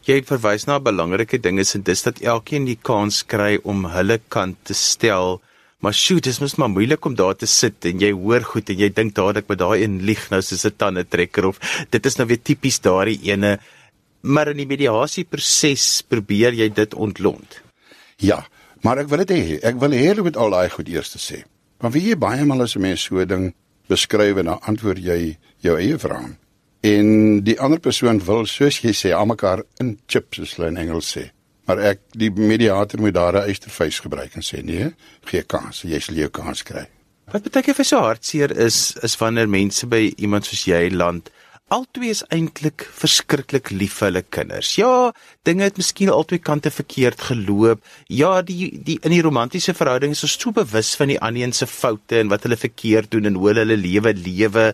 Jy 0.08 0.22
verwys 0.24 0.68
na 0.68 0.78
'n 0.78 0.84
belangrike 0.84 1.38
ding 1.38 1.60
is 1.60 1.76
en 1.76 1.82
dis 1.82 2.04
dat 2.04 2.22
elkeen 2.22 2.66
die 2.66 2.80
kans 2.82 3.24
kry 3.24 3.60
om 3.64 3.86
hulle 3.86 4.20
kant 4.30 4.56
te 4.64 4.74
stel 4.74 5.42
Maar 5.78 5.94
shoot, 5.94 6.24
dit 6.26 6.42
is 6.42 6.56
maar 6.58 6.72
moeilik 6.74 7.06
om 7.06 7.16
daar 7.16 7.36
te 7.38 7.46
sit 7.46 7.86
en 7.86 8.00
jy 8.02 8.10
hoor 8.18 8.42
goed 8.42 8.70
en 8.74 8.80
jy 8.82 8.88
dink 8.90 9.14
dadelik 9.18 9.46
met 9.52 9.60
daai 9.62 9.84
een 9.84 10.00
lieg 10.10 10.24
nou 10.32 10.40
soos 10.42 10.66
'n 10.66 10.74
tande 10.74 11.04
trekker 11.06 11.46
of 11.46 11.60
dit 11.92 12.06
is 12.06 12.18
nou 12.18 12.28
weer 12.28 12.42
tipies 12.42 12.80
daardie 12.82 13.20
ene. 13.30 13.60
Maar 14.22 14.50
in 14.50 14.58
die 14.58 14.66
mediasie 14.66 15.24
proses 15.24 16.02
probeer 16.02 16.54
jy 16.54 16.70
dit 16.74 16.94
ontlont. 16.94 17.62
Ja, 18.18 18.48
maar 18.82 18.98
ek 18.98 19.08
wil 19.08 19.26
dit 19.26 19.30
hê. 19.30 19.60
Ek 19.64 19.76
wil 19.80 19.94
jy 19.94 20.22
moet 20.22 20.38
al 20.38 20.50
daai 20.50 20.70
goed 20.70 20.88
eers 20.90 21.10
te 21.10 21.20
sê. 21.20 21.44
Want 21.80 21.94
wie 21.94 22.10
jy 22.10 22.18
baie 22.18 22.46
maal 22.46 22.62
as 22.62 22.76
'n 22.76 22.82
mens 22.82 23.02
so 23.02 23.24
ding 23.26 23.54
beskryf 23.88 24.38
en 24.38 24.46
dan 24.46 24.60
antwoord 24.62 24.98
jy 24.98 25.38
jou 25.62 25.78
eie 25.78 25.98
vraag. 25.98 26.34
En 26.88 27.08
die 27.44 27.58
ander 27.60 27.80
persoon 27.84 28.20
wil 28.26 28.46
soos 28.50 28.82
jy 28.84 28.94
sê 28.96 29.14
almekaar 29.16 29.64
in 29.84 29.96
chips 30.08 30.40
soos 30.40 30.56
hulle 30.58 30.72
in 30.74 30.82
Engels 30.86 31.10
sê. 31.16 31.26
Maar 31.68 31.82
ek 31.92 32.04
die 32.16 32.30
mediator 32.32 33.02
moet 33.04 33.16
daar 33.18 33.36
'n 33.36 33.50
eystervuis 33.50 34.00
gebruik 34.00 34.36
en 34.36 34.46
sê 34.46 34.64
nee, 34.64 34.94
gee 35.26 35.44
kans, 35.44 35.82
jy 35.82 36.00
sal 36.00 36.16
jou 36.16 36.30
kans 36.30 36.64
kry. 36.64 36.86
Wat 37.32 37.44
beteken 37.44 37.76
vir 37.76 37.86
so 37.86 38.00
hartseer 38.00 38.52
is 38.58 38.96
is 39.04 39.18
wanneer 39.20 39.50
mense 39.50 39.88
by 39.88 40.14
iemand 40.18 40.46
soos 40.46 40.64
jy 40.66 40.90
land 40.90 41.30
Altwee 41.68 42.14
is 42.16 42.22
eintlik 42.32 42.86
verskriklik 42.96 43.74
lief 43.76 43.98
vir 44.00 44.06
hulle 44.08 44.22
kinders. 44.32 44.70
Ja, 44.80 45.12
dinge 45.44 45.66
het 45.66 45.76
miskien 45.76 46.08
albei 46.14 46.38
kante 46.40 46.72
verkeerd 46.72 47.26
geloop. 47.28 47.82
Ja, 48.08 48.38
die 48.42 48.70
die 48.88 48.96
in 49.04 49.12
die 49.12 49.20
romantiese 49.26 49.76
verhouding 49.76 50.16
is 50.16 50.24
ons 50.24 50.38
so 50.40 50.56
bewus 50.56 50.94
van 50.96 51.12
die 51.12 51.20
ander 51.20 51.52
se 51.52 51.68
foute 51.68 52.22
en 52.22 52.32
wat 52.32 52.48
hulle 52.48 52.56
verkeerd 52.56 53.12
doen 53.12 53.28
en 53.28 53.36
hoe 53.36 53.52
hulle 53.52 53.76
lewe 53.76 54.14
lewe. 54.16 54.70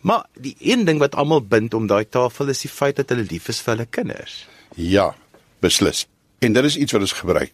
Maar 0.00 0.26
die 0.34 0.56
een 0.58 0.84
ding 0.84 0.98
wat 0.98 1.14
almal 1.14 1.42
bind 1.44 1.74
om 1.74 1.86
daai 1.86 2.08
tafel 2.08 2.48
is 2.48 2.62
die 2.64 2.72
feit 2.72 2.96
dat 2.96 3.12
hulle 3.12 3.26
lief 3.28 3.48
is 3.52 3.60
vir 3.60 3.74
hulle 3.74 3.86
kinders. 3.86 4.46
Ja, 4.74 5.10
beslis. 5.60 6.06
En 6.40 6.52
dit 6.56 6.64
is 6.64 6.76
iets 6.76 6.92
wat 6.92 7.04
ons 7.04 7.18
gebruik. 7.18 7.52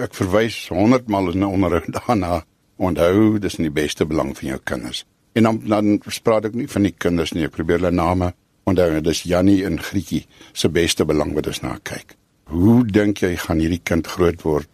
Ek 0.00 0.14
verwys 0.16 0.66
100 0.68 1.08
maal 1.08 1.32
in 1.32 1.44
'n 1.44 1.52
onderhoud 1.56 1.92
daarna. 1.96 2.44
Onthou, 2.76 3.38
dis 3.38 3.56
in 3.56 3.68
die 3.68 3.76
beste 3.82 4.06
belang 4.06 4.36
van 4.36 4.48
jou 4.48 4.60
kinders. 4.64 5.04
En 5.32 5.42
dan 5.42 5.60
dan 5.64 6.00
spraak 6.06 6.44
ek 6.44 6.54
nie 6.54 6.68
van 6.68 6.82
die 6.82 6.94
kinders 6.96 7.32
nie, 7.32 7.44
ek 7.44 7.50
probeer 7.50 7.78
hulle 7.78 7.90
name 7.90 8.34
onthou. 8.64 9.00
Dis 9.00 9.22
Jannie 9.22 9.64
en 9.64 9.80
Grietjie 9.82 10.26
se 10.52 10.68
beste 10.68 11.04
belang 11.04 11.34
wat 11.34 11.46
ons 11.46 11.60
na 11.60 11.78
kyk. 11.82 12.16
Hoe 12.44 12.84
dink 12.86 13.18
jy 13.18 13.36
gaan 13.36 13.58
hierdie 13.58 13.82
kind 13.82 14.06
groot 14.06 14.42
word 14.42 14.68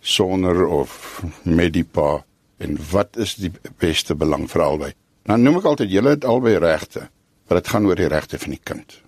sonder 0.00 0.66
of 0.66 1.22
met 1.42 1.72
die 1.72 1.84
pa? 1.84 2.24
En 2.58 2.78
wat 2.90 3.16
is 3.16 3.34
die 3.34 3.52
beste 3.78 4.14
belang 4.14 4.50
vir 4.50 4.62
albei? 4.62 4.92
Dan 5.26 5.42
noem 5.42 5.58
ek 5.58 5.64
altyd 5.66 5.90
julle 5.90 6.12
het 6.14 6.24
albei 6.24 6.54
regte, 6.62 7.08
maar 7.46 7.58
dit 7.58 7.70
gaan 7.72 7.86
oor 7.88 7.98
die 7.98 8.10
regte 8.10 8.38
van 8.38 8.52
die 8.54 8.62
kind. 8.62 9.00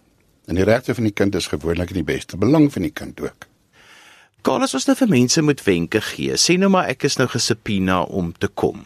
En 0.51 0.59
die 0.59 0.67
regte 0.67 0.95
van 0.97 1.07
die 1.07 1.15
kind 1.15 1.37
is 1.39 1.47
gewoonlik 1.53 1.93
in 1.95 2.01
die 2.01 2.09
beste 2.09 2.41
belang 2.41 2.67
van 2.75 2.87
die 2.89 2.95
kind 2.95 3.21
ook. 3.23 3.47
Carlos, 4.43 4.75
as 4.75 4.87
jy 4.87 4.93
nou 4.93 4.99
vir 4.99 5.13
mense 5.13 5.45
moet 5.45 5.63
wenke 5.67 6.03
gee, 6.03 6.35
sê 6.41 6.57
nou 6.59 6.71
maar 6.75 6.91
ek 6.91 7.07
is 7.07 7.19
nou 7.21 7.29
gesipina 7.31 8.01
om 8.03 8.33
te 8.35 8.51
kom. 8.51 8.83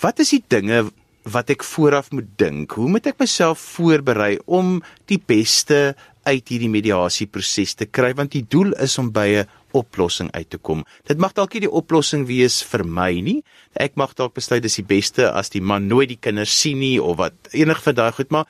Wat 0.00 0.20
is 0.24 0.32
die 0.32 0.42
dinge 0.48 0.86
wat 1.28 1.52
ek 1.52 1.66
vooraf 1.66 2.08
moet 2.16 2.30
dink? 2.40 2.72
Hoe 2.78 2.88
moet 2.88 3.10
ek 3.10 3.20
myself 3.20 3.60
voorberei 3.76 4.38
om 4.46 4.78
die 5.10 5.20
beste 5.20 5.94
uit 6.24 6.48
hierdie 6.48 6.72
mediasieproses 6.72 7.76
te 7.80 7.88
kry 7.88 8.14
want 8.16 8.32
die 8.32 8.46
doel 8.48 8.72
is 8.80 8.96
om 9.00 9.12
by 9.12 9.28
'n 9.42 9.48
oplossing 9.72 10.30
uit 10.32 10.50
te 10.50 10.58
kom. 10.58 10.84
Dit 11.06 11.18
mag 11.18 11.32
dalk 11.32 11.54
nie 11.54 11.60
die 11.60 11.70
oplossing 11.70 12.26
wees 12.26 12.62
vir 12.62 12.84
my 12.84 13.20
nie. 13.20 13.42
Ek 13.74 13.96
mag 13.96 14.14
dalk 14.14 14.34
besluit 14.34 14.62
dis 14.62 14.76
die 14.76 14.86
beste 14.86 15.32
as 15.32 15.50
die 15.50 15.62
man 15.62 15.88
nooit 15.88 16.08
die 16.08 16.20
kinders 16.20 16.60
sien 16.60 16.78
nie 16.78 16.98
of 17.02 17.16
wat 17.16 17.34
enig 17.52 17.82
van 17.82 17.94
daai 17.94 18.12
goed, 18.12 18.30
maar 18.30 18.46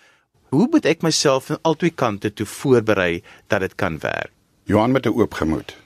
Hoe 0.51 0.67
moet 0.67 0.87
ek 0.91 1.05
myself 1.07 1.53
aan 1.53 1.61
albei 1.63 1.93
kante 1.95 2.33
toe 2.35 2.47
voorberei 2.47 3.21
dat 3.47 3.63
dit 3.63 3.75
kan 3.79 4.01
werk? 4.03 4.33
Johan 4.67 4.91
met 4.91 5.07
'n 5.07 5.15
oop 5.15 5.35
gemoed. 5.35 5.77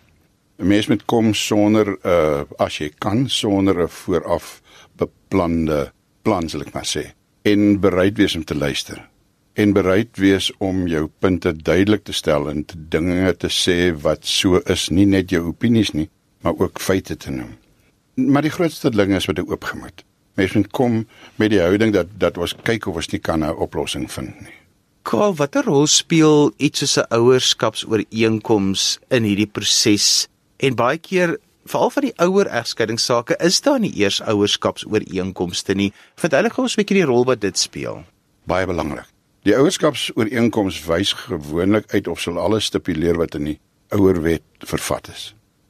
'n 0.58 0.66
Mens 0.66 0.86
moet 0.86 1.04
kom 1.04 1.34
sonder 1.34 1.86
'n 1.88 1.98
uh, 2.04 2.42
as 2.58 2.78
jy 2.78 2.88
kan 2.98 3.28
sonder 3.28 3.82
'n 3.82 3.88
vooraf 3.88 4.62
beplande 4.96 5.92
plan 6.22 6.48
sal 6.48 6.60
ek 6.60 6.72
maar 6.72 6.86
sê 6.86 7.12
en 7.42 7.80
bereid 7.80 8.16
wees 8.16 8.36
om 8.36 8.44
te 8.44 8.54
luister 8.54 9.08
en 9.54 9.72
bereid 9.72 10.16
wees 10.18 10.50
om 10.58 10.86
jou 10.86 11.08
punte 11.18 11.52
duidelik 11.52 12.04
te 12.04 12.12
stel 12.12 12.50
en 12.50 12.64
te 12.64 12.78
dinge 12.78 13.34
te 13.36 13.48
sê 13.48 13.92
wat 14.06 14.26
so 14.26 14.60
is, 14.66 14.90
nie 14.90 15.06
net 15.06 15.30
jou 15.30 15.44
opinies 15.48 15.92
nie, 15.92 16.08
maar 16.40 16.58
ook 16.58 16.80
feite 16.80 17.16
te 17.16 17.30
noem. 17.30 17.54
Maar 18.14 18.42
die 18.42 18.54
grootste 18.54 18.90
ding 18.90 19.14
is 19.14 19.26
met 19.26 19.38
'n 19.38 19.50
oop 19.50 19.64
gemoed 19.64 20.04
mense 20.34 20.58
moet 20.58 20.70
kom 20.70 21.06
met 21.40 21.52
die 21.52 21.62
houding 21.62 21.94
dat 21.94 22.10
dat 22.18 22.38
ons 22.38 22.54
kyk 22.66 22.88
of 22.90 23.00
ons 23.02 23.10
nie 23.12 23.20
kan 23.20 23.44
'n 23.44 23.56
oplossing 23.56 24.10
vind 24.10 24.40
nie. 24.40 24.54
Karl, 25.02 25.34
watter 25.34 25.64
rol 25.64 25.86
speel 25.86 26.52
iets 26.56 26.78
soos 26.78 26.96
'n 26.98 27.06
ouerskapsooreenkoms 27.08 28.98
in 29.08 29.22
hierdie 29.22 29.46
proses? 29.46 30.28
En 30.56 30.74
baie 30.74 30.98
keer, 30.98 31.38
veral 31.64 31.90
van 31.90 32.02
die 32.02 32.16
ouer 32.16 32.46
egskeidingssake, 32.46 33.36
is 33.38 33.60
daar 33.60 33.80
nie 33.80 33.96
eers 33.96 34.22
ouerskapsooreenkomste 34.22 35.74
nie. 35.74 35.92
Gou 36.16 36.62
ons 36.62 36.76
'n 36.76 36.80
bietjie 36.80 36.96
die 36.96 37.04
rol 37.04 37.24
wat 37.24 37.40
dit 37.40 37.58
speel. 37.58 38.04
Baie 38.46 38.66
belangrik. 38.66 39.13
Die 39.44 39.52
ouerskapsooreenkoms 39.52 40.78
wys 40.88 41.10
gewoonlik 41.12 41.90
uit 41.92 42.06
of 42.08 42.20
sal 42.22 42.38
alles 42.40 42.70
stipuleer 42.70 43.18
wat 43.20 43.34
in 43.36 43.50
die 43.50 43.58
ouerwet 43.92 44.64
vervat 44.64 45.10
is. 45.12 45.24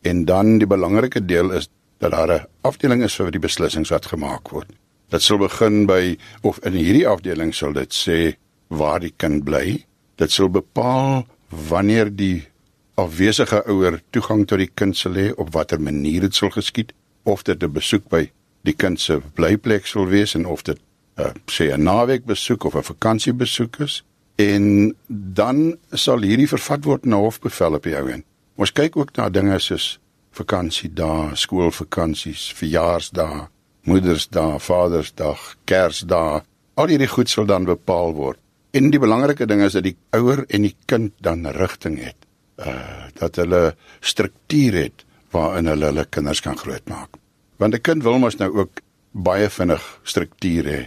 En 0.07 0.23
dan 0.29 0.61
die 0.63 0.69
belangrike 0.71 1.25
deel 1.27 1.51
is 1.59 1.67
dat 1.99 2.15
daar 2.15 2.31
'n 2.35 2.47
afdeling 2.63 3.03
is 3.03 3.17
vir 3.19 3.31
die 3.31 3.43
beslissings 3.43 3.91
wat 3.91 4.07
gemaak 4.07 4.49
word. 4.55 4.71
Dit 5.11 5.23
sal 5.23 5.39
begin 5.39 5.87
by 5.87 6.17
of 6.43 6.59
in 6.59 6.73
hierdie 6.73 7.09
afdeling 7.09 7.55
sal 7.55 7.73
dit 7.73 7.93
sê 7.95 8.37
waar 8.69 9.01
die 9.01 9.15
kind 9.17 9.45
bly. 9.45 9.85
Dit 10.17 10.31
sal 10.31 10.49
bepaal 10.49 11.27
wanneer 11.69 12.17
die 12.17 12.47
afwesige 12.95 13.67
ouer 13.67 14.01
toegang 14.11 14.47
tot 14.47 14.59
die 14.59 14.71
kind 14.75 14.97
sal 14.97 15.15
hê 15.15 15.33
op 15.37 15.53
watter 15.53 15.81
manier 15.81 16.21
dit 16.21 16.35
sal 16.35 16.51
geskied 16.51 16.93
of 17.25 17.43
dit 17.43 17.63
'n 17.63 17.73
besoek 17.73 18.09
by 18.09 18.31
die 18.63 18.77
kind 18.77 19.01
se 19.01 19.21
blyplek 19.35 19.87
sal 19.87 20.07
wees 20.07 20.35
en 20.35 20.47
of 20.47 20.63
dit 20.63 20.79
uh, 21.19 21.33
sê 21.47 21.73
'n 21.73 21.83
naweekbesoek 21.83 22.65
of 22.65 22.75
'n 22.75 22.83
vakansiebesoek 22.83 23.79
is 23.79 24.05
en 24.37 24.97
dan 25.09 25.79
sal 25.91 26.21
hierdie 26.21 26.49
vervat 26.49 26.85
word 26.85 27.05
na 27.05 27.17
hofbevel 27.17 27.75
op 27.75 27.83
die 27.83 27.97
ou 27.97 28.09
en 28.09 28.25
ons 28.57 28.73
kyk 28.73 28.97
ook 28.97 29.17
na 29.17 29.29
dinge 29.29 29.59
soos 29.59 29.99
vakansiedae, 30.35 31.37
skoolvakansies, 31.37 32.53
verjaarsdae, 32.59 33.49
Moedersdag, 33.85 34.63
Vadersdag, 34.65 35.41
Kersdag, 35.69 36.45
al 36.75 36.91
hierdie 36.91 37.11
goed 37.11 37.29
sal 37.29 37.47
dan 37.47 37.67
bepaal 37.69 38.15
word. 38.17 38.41
En 38.75 38.89
die 38.91 38.99
belangrike 38.99 39.47
ding 39.47 39.61
is 39.63 39.77
dat 39.77 39.85
die 39.87 39.97
ouer 40.17 40.45
en 40.49 40.65
die 40.67 40.75
kind 40.91 41.13
dan 41.23 41.47
rigting 41.47 42.01
het. 42.03 42.17
Uh 42.59 43.03
dat 43.15 43.37
hulle 43.39 43.77
struktuur 44.03 44.75
het 44.75 45.05
waarin 45.31 45.69
hulle 45.71 45.87
hulle 45.93 46.05
kinders 46.11 46.41
kan 46.43 46.59
grootmaak. 46.59 47.15
Want 47.63 47.75
'n 47.75 47.81
kind 47.81 48.03
wil 48.03 48.19
mos 48.19 48.37
nou 48.37 48.51
ook 48.59 48.81
baie 49.13 49.51
vinnig 49.51 50.01
struktuur 50.03 50.65
hê. 50.65 50.83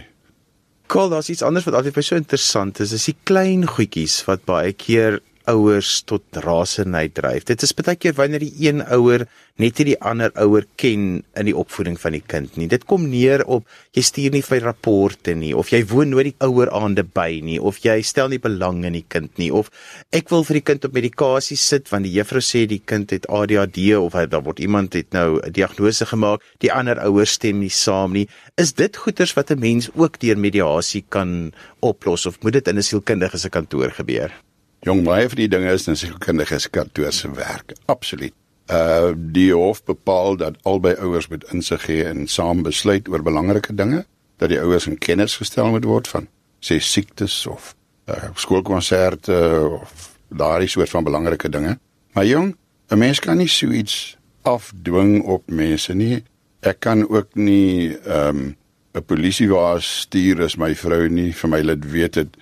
Kol, 0.88 1.10
daar's 1.12 1.28
iets 1.28 1.44
anders 1.44 1.66
wat 1.68 1.76
altyd 1.76 1.98
vir 1.98 2.06
so 2.06 2.16
interessant 2.16 2.80
is, 2.80 2.94
is 2.96 3.08
die 3.10 3.16
klein 3.28 3.66
goedjies 3.68 4.22
wat 4.28 4.46
baie 4.48 4.72
keer 4.72 5.20
ouers 5.48 6.02
tot 6.08 6.22
rasernheid 6.44 7.14
dryf. 7.18 7.44
Dit 7.48 7.62
is 7.62 7.74
baie 7.76 7.96
keer 7.96 8.16
wanneer 8.18 8.44
die 8.44 8.54
een 8.68 8.84
ouer 8.94 9.26
net 9.58 9.80
nie 9.80 9.88
die 9.90 10.00
ander 10.06 10.30
ouer 10.38 10.66
ken 10.78 11.24
in 11.34 11.48
die 11.48 11.56
opvoeding 11.56 11.96
van 11.98 12.14
die 12.14 12.22
kind 12.22 12.56
nie. 12.56 12.68
Dit 12.70 12.86
kom 12.86 13.08
neer 13.10 13.42
op 13.46 13.66
jy 13.96 14.04
stuur 14.06 14.36
nie 14.36 14.44
vir 14.46 14.62
rapporte 14.62 15.34
nie 15.34 15.54
of 15.56 15.72
jy 15.74 15.82
woon 15.90 16.12
nooit 16.12 16.30
die 16.30 16.36
ouer 16.46 16.70
aande 16.70 17.02
by 17.02 17.40
nie 17.42 17.58
of 17.58 17.80
jy 17.82 17.98
stel 18.06 18.30
nie 18.30 18.38
belang 18.42 18.84
in 18.86 18.94
die 18.94 19.06
kind 19.08 19.34
nie 19.40 19.50
of 19.50 19.72
ek 20.14 20.30
wil 20.30 20.46
vir 20.46 20.60
die 20.60 20.66
kind 20.70 20.86
op 20.86 20.94
medikasie 20.94 21.58
sit 21.58 21.90
want 21.90 22.06
die 22.06 22.14
juffrou 22.14 22.44
sê 22.44 22.66
die 22.70 22.82
kind 22.84 23.10
het 23.14 23.26
ADHD 23.26 23.96
of 23.98 24.14
hy 24.14 24.28
daar 24.30 24.44
word 24.46 24.62
iemand 24.62 24.94
het 24.94 25.10
nou 25.16 25.40
'n 25.42 25.52
diagnose 25.52 26.06
gemaak, 26.06 26.42
die 26.62 26.72
ander 26.72 26.98
ouers 27.04 27.36
stem 27.38 27.60
nie 27.60 27.72
saam 27.72 28.12
nie. 28.12 28.28
Is 28.56 28.72
dit 28.72 28.96
goeters 28.96 29.34
wat 29.34 29.50
'n 29.50 29.60
mens 29.60 29.90
ook 29.94 30.18
deur 30.18 30.38
mediasie 30.38 31.04
kan 31.08 31.52
oplos 31.80 32.26
of 32.26 32.42
moet 32.42 32.52
dit 32.52 32.68
in 32.68 32.78
'n 32.78 32.82
sielkundige 32.82 33.38
se 33.38 33.48
kantoor 33.48 33.90
gebeur? 33.90 34.47
Jong, 34.86 35.02
baie 35.04 35.26
van 35.28 35.40
die 35.40 35.48
dinge 35.50 35.72
is 35.74 35.88
in 35.90 35.96
sielkundige 35.98 36.60
kantoor 36.70 37.12
se 37.12 37.30
werk. 37.34 37.74
Absoluut. 37.86 38.34
Uh 38.70 39.14
die 39.16 39.52
hof 39.52 39.82
bepaal 39.84 40.36
dat 40.36 40.58
albei 40.62 40.94
ouers 41.00 41.28
moet 41.28 41.46
insig 41.52 41.82
gee 41.88 42.04
en 42.04 42.26
saam 42.28 42.62
besluit 42.62 43.08
oor 43.08 43.22
belangrike 43.24 43.74
dinge, 43.74 44.04
dat 44.36 44.52
die 44.52 44.60
ouers 44.60 44.86
in 44.86 44.98
kennis 44.98 45.38
gestel 45.40 45.72
moet 45.72 45.88
word 45.88 46.08
van 46.08 46.28
sê 46.60 46.78
siektes 46.78 47.46
of 47.46 47.74
uh 48.06 48.30
skoolkonserte 48.34 49.38
of 49.80 50.18
daardie 50.28 50.68
soort 50.68 50.92
van 50.92 51.04
belangrike 51.04 51.48
dinge. 51.48 51.78
Maar 52.12 52.26
jong, 52.26 52.56
'n 52.90 52.98
mens 52.98 53.20
kan 53.20 53.36
nie 53.36 53.48
so 53.48 53.66
iets 53.66 54.16
afdwing 54.42 55.24
op 55.24 55.50
mense 55.50 55.94
nie. 55.94 56.22
Ek 56.60 56.80
kan 56.80 57.08
ook 57.08 57.34
nie 57.34 57.96
ehm 57.96 58.36
um, 58.36 58.56
'n 58.94 59.04
polisie 59.04 59.48
waar 59.48 59.82
stuur 59.82 60.42
as 60.42 60.56
my 60.56 60.74
vrou 60.74 61.08
nie 61.08 61.32
vir 61.32 61.50
my 61.50 61.60
laat 61.62 61.84
weet 61.90 62.14
het 62.14 62.36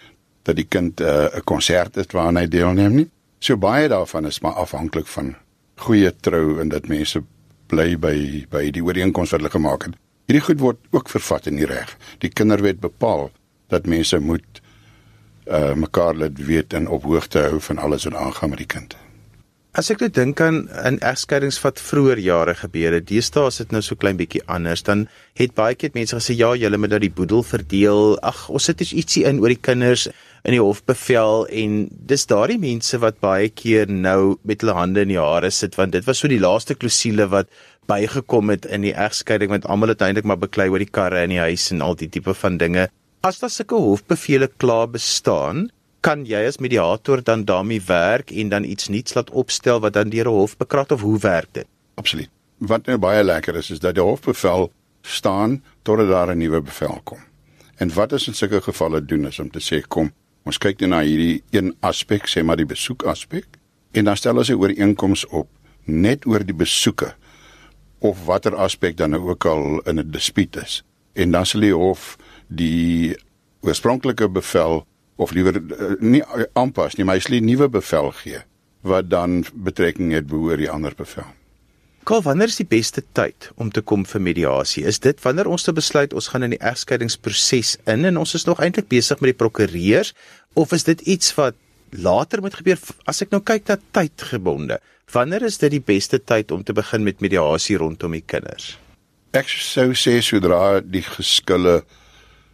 dat 0.47 0.57
die 0.57 0.69
kind 0.69 1.01
eh, 1.01 1.07
'n 1.07 1.37
uh, 1.37 1.45
konsert 1.45 1.95
het 1.95 2.13
waaraan 2.13 2.37
hy 2.37 2.47
deelneem 2.49 2.95
nie. 2.95 3.09
So 3.39 3.57
baie 3.57 3.89
daarvan 3.89 4.27
is 4.27 4.41
maar 4.41 4.53
afhanklik 4.53 5.07
van 5.07 5.35
goeie 5.77 6.13
trou 6.21 6.61
en 6.61 6.69
dat 6.69 6.89
mense 6.89 7.23
bly 7.67 7.97
by 7.99 8.47
by 8.51 8.71
die 8.71 8.83
ooreenkoms 8.83 9.31
wat 9.31 9.41
hulle 9.41 9.51
gemaak 9.51 9.83
het. 9.87 9.97
Hierdie 10.27 10.45
goed 10.45 10.61
word 10.61 10.79
ook 10.91 11.09
vervat 11.09 11.47
in 11.47 11.57
die 11.57 11.67
reg. 11.67 11.97
Die 12.19 12.31
kinderwet 12.31 12.81
bepaal 12.81 13.31
dat 13.69 13.87
mense 13.87 14.19
moet 14.19 14.63
uh 15.47 15.75
mekaar 15.75 16.15
laat 16.15 16.39
weet 16.39 16.73
en 16.75 16.89
op 16.89 17.03
hoogte 17.03 17.39
hou 17.39 17.61
van 17.61 17.79
alles 17.79 18.05
wat 18.05 18.15
aangaan 18.15 18.51
met 18.51 18.59
die 18.59 18.67
kind. 18.67 18.97
As 19.77 19.91
ek 19.93 20.01
net 20.01 20.15
dink 20.17 20.41
aan 20.41 20.63
in 20.89 20.97
egskeidings 21.05 21.59
wat 21.61 21.81
vroeër 21.85 22.19
jare 22.25 22.55
gebeur 22.57 22.95
het, 22.97 23.05
deesdae 23.11 23.51
is 23.51 23.59
dit 23.61 23.75
nou 23.75 23.83
so 23.85 23.99
klein 24.01 24.17
bietjie 24.17 24.41
anders. 24.49 24.83
Dan 24.83 25.03
het 25.37 25.53
baie 25.53 25.77
keer 25.77 25.93
mense 25.93 26.17
gesê 26.17 26.33
ja, 26.33 26.55
julle 26.57 26.81
moet 26.81 26.95
nou 26.95 27.01
die 27.03 27.13
boedel 27.13 27.45
verdeel. 27.45 28.17
Ag, 28.25 28.47
ons 28.49 28.71
sit 28.71 28.81
ietsie 28.81 29.27
in 29.29 29.43
oor 29.45 29.53
die 29.53 29.61
kinders 29.61 30.07
in 30.47 30.55
die 30.55 30.63
hofbevel 30.63 31.47
en 31.51 31.79
dis 32.11 32.27
daardie 32.31 32.59
mense 32.63 32.99
wat 33.03 33.19
baie 33.25 33.49
keer 33.51 33.91
nou 33.91 34.37
met 34.47 34.63
hulle 34.63 34.77
hande 34.79 35.03
in 35.03 35.11
die 35.11 35.19
hare 35.19 35.51
sit 35.51 35.75
want 35.79 35.97
dit 35.97 36.07
was 36.07 36.21
so 36.23 36.31
die 36.31 36.43
laaste 36.43 36.77
klousule 36.79 37.27
wat 37.33 37.51
bygekom 37.91 38.53
het 38.55 38.67
in 38.71 38.85
die 38.87 38.95
egskeiding 38.95 39.51
want 39.51 39.67
almal 39.67 39.91
het 39.91 40.05
eintlik 40.07 40.27
maar 40.31 40.39
beklei 40.39 40.69
oor 40.71 40.83
die 40.83 40.91
karre 40.99 41.25
in 41.27 41.35
die 41.35 41.43
huis 41.43 41.71
en 41.75 41.83
al 41.83 41.99
die 41.99 42.11
tipe 42.11 42.35
van 42.35 42.59
dinge. 42.63 42.87
As 43.27 43.41
daar 43.43 43.51
sulke 43.51 43.79
hofbevele 43.83 44.49
klaar 44.63 44.87
bestaan, 44.91 45.67
kan 46.07 46.23
jy 46.27 46.45
as 46.47 46.61
mediator 46.63 47.23
dan 47.27 47.43
daarmee 47.47 47.83
werk 47.89 48.31
en 48.31 48.53
dan 48.55 48.67
iets 48.67 48.91
nuuts 48.93 49.17
laat 49.19 49.33
opstel 49.35 49.81
wat 49.83 49.97
dan 49.99 50.11
deur 50.15 50.31
'n 50.31 50.39
hof 50.39 50.57
bekrag 50.57 50.91
of 50.95 51.01
hoe 51.03 51.19
werk 51.19 51.51
dit? 51.53 51.67
Absoluut. 51.95 52.31
Wat 52.59 52.87
nou 52.87 52.99
baie 52.99 53.25
lekker 53.25 53.57
is 53.57 53.71
is 53.71 53.81
dat 53.81 53.95
die 53.95 54.03
hofbevel 54.03 54.71
staan 55.03 55.63
totdat 55.83 56.09
daar 56.09 56.31
'n 56.35 56.39
nuwe 56.39 56.61
bevel 56.63 57.01
kom. 57.05 57.19
En 57.77 57.95
wat 57.95 58.13
is 58.13 58.29
in 58.29 58.35
sulke 58.35 58.61
gevalle 58.61 59.05
doen 59.05 59.27
is 59.27 59.39
om 59.39 59.51
te 59.51 59.61
sê 59.61 59.87
kom, 59.89 60.13
ons 60.47 60.59
kyk 60.63 60.81
net 60.81 60.93
na 60.93 61.03
hierdie 61.03 61.43
een 61.51 61.75
aspek, 61.81 62.29
sê 62.31 62.43
maar 62.47 62.57
die 62.61 62.69
besoek 62.69 63.05
aspek 63.11 63.59
en 63.97 64.07
dan 64.07 64.17
stel 64.17 64.39
ons 64.39 64.51
'n 64.51 64.61
ooreenkoms 64.61 65.27
op 65.27 65.49
net 65.85 66.27
oor 66.27 66.45
die 66.45 66.55
besoeke 66.55 67.15
of 67.99 68.25
watter 68.27 68.55
aspek 68.55 68.97
dan 68.97 69.11
nou 69.11 69.31
ook 69.31 69.45
al 69.45 69.81
in 69.87 69.99
'n 69.99 70.11
dispuut 70.11 70.57
is. 70.57 70.83
En 71.15 71.31
dan 71.31 71.47
sal 71.47 71.61
die 71.61 71.75
hof 71.75 72.17
die 72.49 73.17
oorspronklike 73.61 74.29
bevel 74.29 74.87
of 75.17 75.33
liewer 75.33 75.57
uh, 75.57 75.95
nie 76.01 76.23
aanpas 76.53 76.95
nie, 76.97 77.05
maar 77.05 77.17
hy 77.17 77.23
sê 77.23 77.41
'n 77.41 77.45
nuwe 77.45 77.69
bevel 77.69 78.11
gee 78.11 78.41
wat 78.83 79.11
dan 79.11 79.45
betrekking 79.55 80.13
het 80.13 80.27
behoor 80.27 80.57
die 80.57 80.71
ander 80.71 80.93
bevel. 80.97 81.27
Kol, 82.07 82.21
wanneer 82.23 82.53
is 82.53 82.61
die 82.61 82.69
beste 82.71 83.03
tyd 83.19 83.49
om 83.59 83.73
te 83.75 83.83
kom 83.83 84.05
vir 84.07 84.23
mediasie? 84.23 84.85
Is 84.87 85.01
dit 85.03 85.19
wanneer 85.25 85.49
ons 85.51 85.65
te 85.67 85.73
besluit 85.75 86.13
ons 86.15 86.29
gaan 86.31 86.47
in 86.47 86.53
die 86.55 86.61
egskeidingsproses 86.63 87.73
in 87.91 88.07
en 88.07 88.21
ons 88.21 88.35
is 88.39 88.47
nog 88.47 88.61
eintlik 88.63 88.87
besig 88.93 89.19
met 89.19 89.33
die 89.33 89.39
prokureurs 89.41 90.13
of 90.55 90.71
is 90.77 90.87
dit 90.87 91.03
iets 91.03 91.33
wat 91.35 91.59
later 92.07 92.45
moet 92.45 92.55
gebeur 92.61 92.79
as 93.11 93.25
ek 93.27 93.35
nou 93.35 93.41
kyk 93.43 93.67
na 93.67 93.79
tydgebonde? 93.99 94.79
Wanneer 95.11 95.49
is 95.51 95.59
dit 95.59 95.75
die 95.75 95.83
beste 95.83 96.23
tyd 96.23 96.55
om 96.55 96.63
te 96.63 96.77
begin 96.79 97.03
met 97.03 97.27
mediasie 97.27 97.81
rondom 97.83 98.15
die 98.15 98.23
kinders? 98.23 98.77
Ek 99.35 99.51
sou 99.51 99.91
sê 99.99 100.21
sodra 100.23 100.79
die 100.79 101.03
geskille 101.03 101.81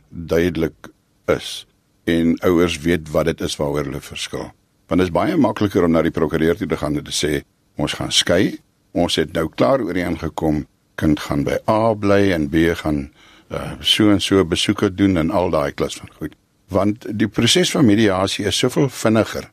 duidelik 0.09 0.95
is 1.29 1.67
en 2.09 2.39
ouers 2.49 2.81
weet 2.89 3.13
wat 3.13 3.29
dit 3.35 3.45
is 3.45 3.61
waaroor 3.61 3.93
hulle 3.93 4.01
verskil. 4.01 4.49
Want 4.89 5.05
dit 5.05 5.13
is 5.13 5.17
baie 5.21 5.37
makliker 5.37 5.85
om 5.85 5.93
na 5.93 6.09
die 6.09 6.17
prokureur 6.17 6.57
toe 6.57 6.73
te 6.73 6.81
gaan 6.81 6.97
en 6.97 7.05
te 7.05 7.21
sê 7.21 7.43
ons 7.77 8.01
gaan 8.01 8.21
skei. 8.25 8.55
Ons 8.93 9.17
het 9.17 9.33
nou 9.33 9.49
klaar 9.49 9.81
ooreengekom 9.81 10.67
kind 11.01 11.21
gaan 11.21 11.45
by 11.49 11.59
A 11.71 11.95
bly 11.95 12.33
en 12.35 12.49
B 12.53 12.69
gaan 12.77 13.07
uh, 13.53 13.73
so 13.81 14.11
en 14.13 14.21
so 14.21 14.45
besoeke 14.45 14.91
doen 14.95 15.17
en 15.17 15.31
al 15.31 15.51
daai 15.51 15.73
klas 15.73 15.97
van 15.97 16.11
goed. 16.19 16.37
Want 16.73 17.07
die 17.09 17.29
proses 17.29 17.73
van 17.73 17.89
mediasie 17.89 18.47
is 18.49 18.59
soveel 18.59 18.89
vinniger 18.89 19.49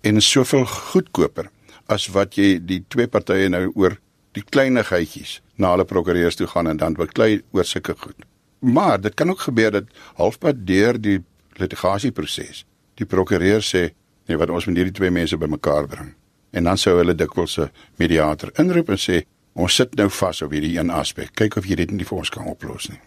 en 0.00 0.20
soveel 0.22 0.66
goedkoper 0.68 1.48
as 1.88 2.08
wat 2.12 2.36
jy 2.36 2.58
die 2.60 2.82
twee 2.92 3.08
partye 3.08 3.48
nou 3.48 3.68
oor 3.74 3.96
die 4.36 4.44
kleinigheidjies 4.44 5.38
na 5.56 5.72
hulle 5.74 5.88
prokureurs 5.88 6.36
toe 6.38 6.46
gaan 6.46 6.68
en 6.70 6.80
dan 6.80 6.96
beklei 6.98 7.40
oor 7.56 7.66
sulke 7.66 7.96
goed. 7.98 8.16
Maar 8.60 9.00
dit 9.00 9.14
kan 9.14 9.30
ook 9.30 9.40
gebeur 9.48 9.70
dat 9.70 9.90
halfpad 10.20 10.66
deur 10.66 11.00
die 11.00 11.22
litigasieproses. 11.58 12.64
Die 12.98 13.06
prokureur 13.06 13.62
sê, 13.62 13.88
nee, 14.26 14.38
wat 14.38 14.50
ons 14.50 14.66
moet 14.66 14.80
hierdie 14.80 14.94
twee 14.94 15.10
mense 15.14 15.38
bymekaar 15.38 15.86
bring. 15.90 16.12
En 16.50 16.64
dan 16.64 16.78
sou 16.78 16.96
hulle 16.98 17.14
dikwels 17.14 17.58
'n 17.58 17.70
mediator 17.96 18.50
inroep 18.58 18.88
en 18.88 18.96
sê, 18.96 19.24
ons 19.52 19.74
sit 19.74 19.94
nou 19.94 20.08
vas 20.10 20.42
op 20.42 20.50
hierdie 20.50 20.78
een 20.78 20.90
aspek. 20.90 21.34
Kyk 21.34 21.56
of 21.56 21.66
jy 21.66 21.74
dit 21.74 21.90
nie 21.90 22.04
vir 22.04 22.18
ons 22.18 22.30
kan 22.30 22.46
oplos 22.46 22.88
nie. 22.88 23.00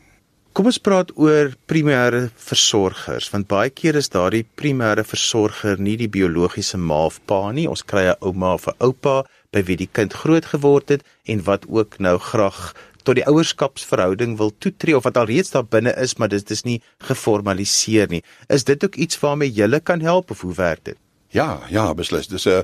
Kom 0.52 0.66
ons 0.66 0.82
praat 0.84 1.12
oor 1.16 1.54
primêre 1.66 2.26
versorgers, 2.36 3.30
want 3.32 3.48
baie 3.48 3.70
keer 3.70 3.96
is 3.96 4.10
daardie 4.12 4.44
primêre 4.60 5.06
versorger 5.08 5.80
nie 5.80 5.96
die 5.96 6.10
biologiese 6.12 6.78
ma 6.78 7.06
of 7.06 7.22
pa 7.26 7.52
nie. 7.52 7.70
Ons 7.70 7.84
kry 7.84 8.04
'n 8.10 8.20
ouma 8.20 8.54
of 8.54 8.68
'n 8.68 8.76
oupa 8.80 9.24
by 9.54 9.64
wie 9.64 9.78
die 9.78 9.90
kind 9.92 10.14
groot 10.14 10.46
geword 10.46 10.90
het 10.90 11.04
en 11.26 11.44
wat 11.44 11.66
ook 11.70 12.00
nou 12.00 12.18
graag 12.18 12.74
tot 13.04 13.16
die 13.16 13.26
ouerskapsverhouding 13.26 14.38
wil 14.38 14.52
toetree 14.58 14.98
of 14.98 15.04
wat 15.04 15.18
alreeds 15.18 15.52
daar 15.52 15.66
binne 15.66 15.96
is, 15.96 16.18
maar 16.18 16.30
dit 16.30 16.52
is 16.52 16.64
nie 16.64 16.82
geformaliseer 17.00 18.10
nie. 18.10 18.24
Is 18.50 18.64
dit 18.64 18.84
ook 18.84 18.96
iets 18.96 19.20
waarmee 19.20 19.52
jy 19.52 19.80
kan 19.80 20.02
help 20.02 20.32
of 20.32 20.42
hoe 20.42 20.54
werk 20.54 20.84
dit? 20.84 20.98
Ja, 21.30 21.62
ja, 21.70 21.94
beslis. 21.94 22.28
Dis 22.28 22.46
'n 22.46 22.64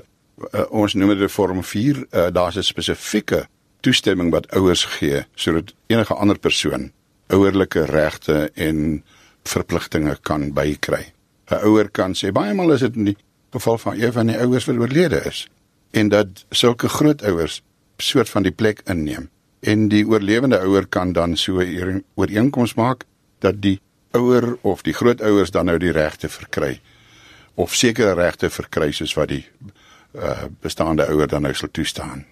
uh, 0.52 0.64
ons 0.70 0.94
noem 0.94 1.18
dit 1.18 1.32
vorm 1.32 1.62
4. 1.64 1.96
Uh, 2.10 2.26
Daar's 2.32 2.56
'n 2.56 2.62
spesifieke 2.62 3.46
toestemming 3.80 4.30
wat 4.30 4.50
ouers 4.50 4.84
gee 4.84 5.24
sodat 5.34 5.74
enige 5.86 6.14
ander 6.14 6.38
persoon 6.38 6.92
ouerlike 7.28 7.84
regte 7.84 8.50
en 8.54 9.04
verpligtinge 9.44 10.18
kan 10.22 10.52
bykry. 10.52 11.12
'n 11.50 11.64
Ouer 11.64 11.88
kan 11.90 12.14
sê 12.14 12.32
baie 12.32 12.54
maal 12.54 12.72
is 12.72 12.80
dit 12.80 12.96
in 12.96 13.04
die 13.04 13.16
geval 13.52 13.78
van 13.78 14.00
een 14.00 14.12
van 14.12 14.26
die 14.26 14.38
ouers 14.38 14.64
wat 14.64 14.76
oorlede 14.76 15.22
is 15.24 15.48
en 15.90 16.08
dat 16.08 16.44
sulke 16.50 16.88
grootouers 16.88 17.62
soort 17.96 18.28
van 18.28 18.42
die 18.42 18.52
plek 18.52 18.80
inneem 18.84 19.30
en 19.60 19.88
die 19.88 20.04
oorlewende 20.06 20.58
ouer 20.60 20.86
kan 20.86 21.12
dan 21.12 21.36
so 21.36 21.60
'n 21.60 22.04
ooreenkoms 22.14 22.74
maak 22.74 23.04
dat 23.38 23.62
die 23.62 23.80
ouer 24.10 24.58
of 24.60 24.82
die 24.82 24.92
grootouers 24.92 25.50
dan 25.50 25.64
nou 25.64 25.78
die 25.78 25.92
regte 25.92 26.28
verkry 26.28 26.80
of 27.54 27.74
sekere 27.74 28.14
regte 28.14 28.50
verkry 28.50 28.92
soos 28.92 29.14
wat 29.14 29.28
die 29.28 29.46
uh, 30.14 30.44
bestaande 30.60 31.06
ouer 31.06 31.28
dan 31.28 31.42
nou 31.42 31.54
sal 31.54 31.70
toestaan. 31.70 32.24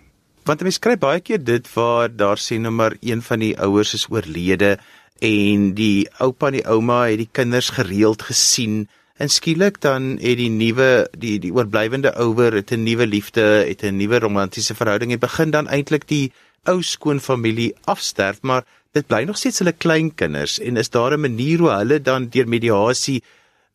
Want 0.47 0.63
mense 0.63 0.81
kry 0.81 0.95
baie 0.99 1.21
keer 1.21 1.43
dit 1.43 1.67
waar 1.75 2.13
daar 2.13 2.39
sien 2.39 2.63
nou 2.63 2.73
maar 2.75 2.95
een 3.01 3.23
van 3.23 3.43
die 3.43 3.57
ouers 3.59 3.95
is 3.95 4.07
oorlede 4.11 4.77
en 5.19 5.73
die 5.75 6.07
oupa 6.23 6.53
en 6.53 6.59
die 6.61 6.67
ouma 6.69 7.07
het 7.07 7.19
die 7.19 7.33
kinders 7.33 7.73
gereeld 7.75 8.23
gesien 8.23 8.87
en 9.17 9.33
skielik 9.33 9.81
dan 9.81 10.17
het 10.21 10.39
die 10.39 10.51
nuwe 10.53 11.09
die 11.19 11.39
die 11.41 11.53
oorblywende 11.53 12.13
ouer 12.21 12.53
het 12.53 12.71
'n 12.71 12.85
nuwe 12.85 13.07
liefde, 13.07 13.65
het 13.67 13.83
'n 13.83 13.97
nuwe 13.97 14.19
romantiese 14.19 14.75
verhouding 14.75 15.13
en 15.13 15.19
begin 15.19 15.51
dan 15.51 15.69
eintlik 15.69 16.07
die 16.09 16.33
ou 16.65 16.83
skoonfamilie 16.83 17.75
afsterf, 17.85 18.43
maar 18.43 18.65
dit 18.93 19.07
bly 19.07 19.25
nog 19.25 19.37
steeds 19.37 19.59
hulle 19.59 19.73
kleinkinders 19.73 20.59
en 20.61 20.77
is 20.77 20.91
daar 20.91 21.13
'n 21.13 21.21
manier 21.21 21.59
hoe 21.59 21.71
hulle 21.71 22.03
dan 22.03 22.29
deur 22.29 22.49
mediasie 22.49 23.23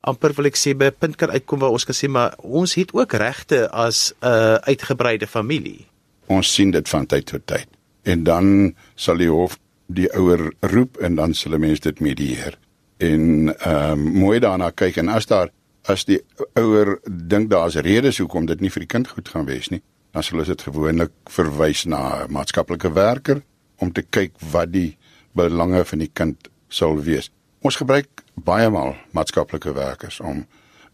amper 0.01 0.33
wil 0.37 0.49
ek 0.49 0.57
sê 0.57 0.73
by 0.77 0.89
'n 0.89 0.97
punt 0.99 1.15
kan 1.15 1.29
uitkom 1.29 1.59
waar 1.59 1.75
ons 1.75 1.85
kan 1.85 1.95
sê 1.95 2.09
maar 2.09 2.33
ons 2.37 2.73
het 2.75 2.93
ook 2.93 3.13
regte 3.13 3.69
as 3.69 4.13
'n 4.21 4.25
uh, 4.25 4.55
uitgebreide 4.55 5.27
familie. 5.27 5.87
Ons 6.27 6.53
sien 6.53 6.71
dit 6.71 6.89
van 6.89 7.05
tyd 7.05 7.25
tot 7.25 7.45
tyd. 7.45 7.67
En 8.03 8.23
dan 8.23 8.75
sal 8.95 9.17
die 9.17 9.29
hof 9.29 9.59
die 9.87 10.09
ouer 10.13 10.53
roep 10.59 10.97
en 10.97 11.15
dan 11.15 11.33
sal 11.33 11.57
mense 11.57 11.81
dit 11.81 11.99
medieer. 11.99 12.57
En 12.97 13.55
ehm 13.57 13.91
um, 13.91 13.99
mooi 13.99 14.39
daarna 14.39 14.69
kyk 14.69 14.97
en 14.97 15.07
as 15.07 15.25
daar 15.25 15.49
as 15.89 16.05
die 16.05 16.21
ouer 16.53 16.99
dink 17.09 17.49
daar's 17.49 17.75
redes 17.75 18.17
hoekom 18.17 18.45
dit 18.45 18.61
nie 18.61 18.69
vir 18.69 18.85
die 18.85 18.93
kind 18.93 19.07
goed 19.07 19.29
gaan 19.29 19.45
wees 19.45 19.69
nie, 19.69 19.81
dan 20.13 20.23
sal 20.23 20.39
ons 20.39 20.47
dit 20.47 20.61
gewoonlik 20.61 21.11
verwys 21.25 21.85
na 21.85 22.25
'n 22.25 22.31
maatskaplike 22.31 22.93
werker 22.93 23.41
om 23.77 23.91
te 23.91 24.01
kyk 24.01 24.31
wat 24.51 24.71
die 24.71 24.97
belange 25.33 25.85
van 25.85 25.99
die 25.99 26.11
kind 26.13 26.49
sal 26.69 26.97
wees. 27.01 27.31
Ons 27.61 27.75
gebruik 27.75 28.23
baie 28.43 28.69
maal 28.69 28.95
maatskaplike 29.11 29.73
werkers 29.73 30.19
om 30.19 30.45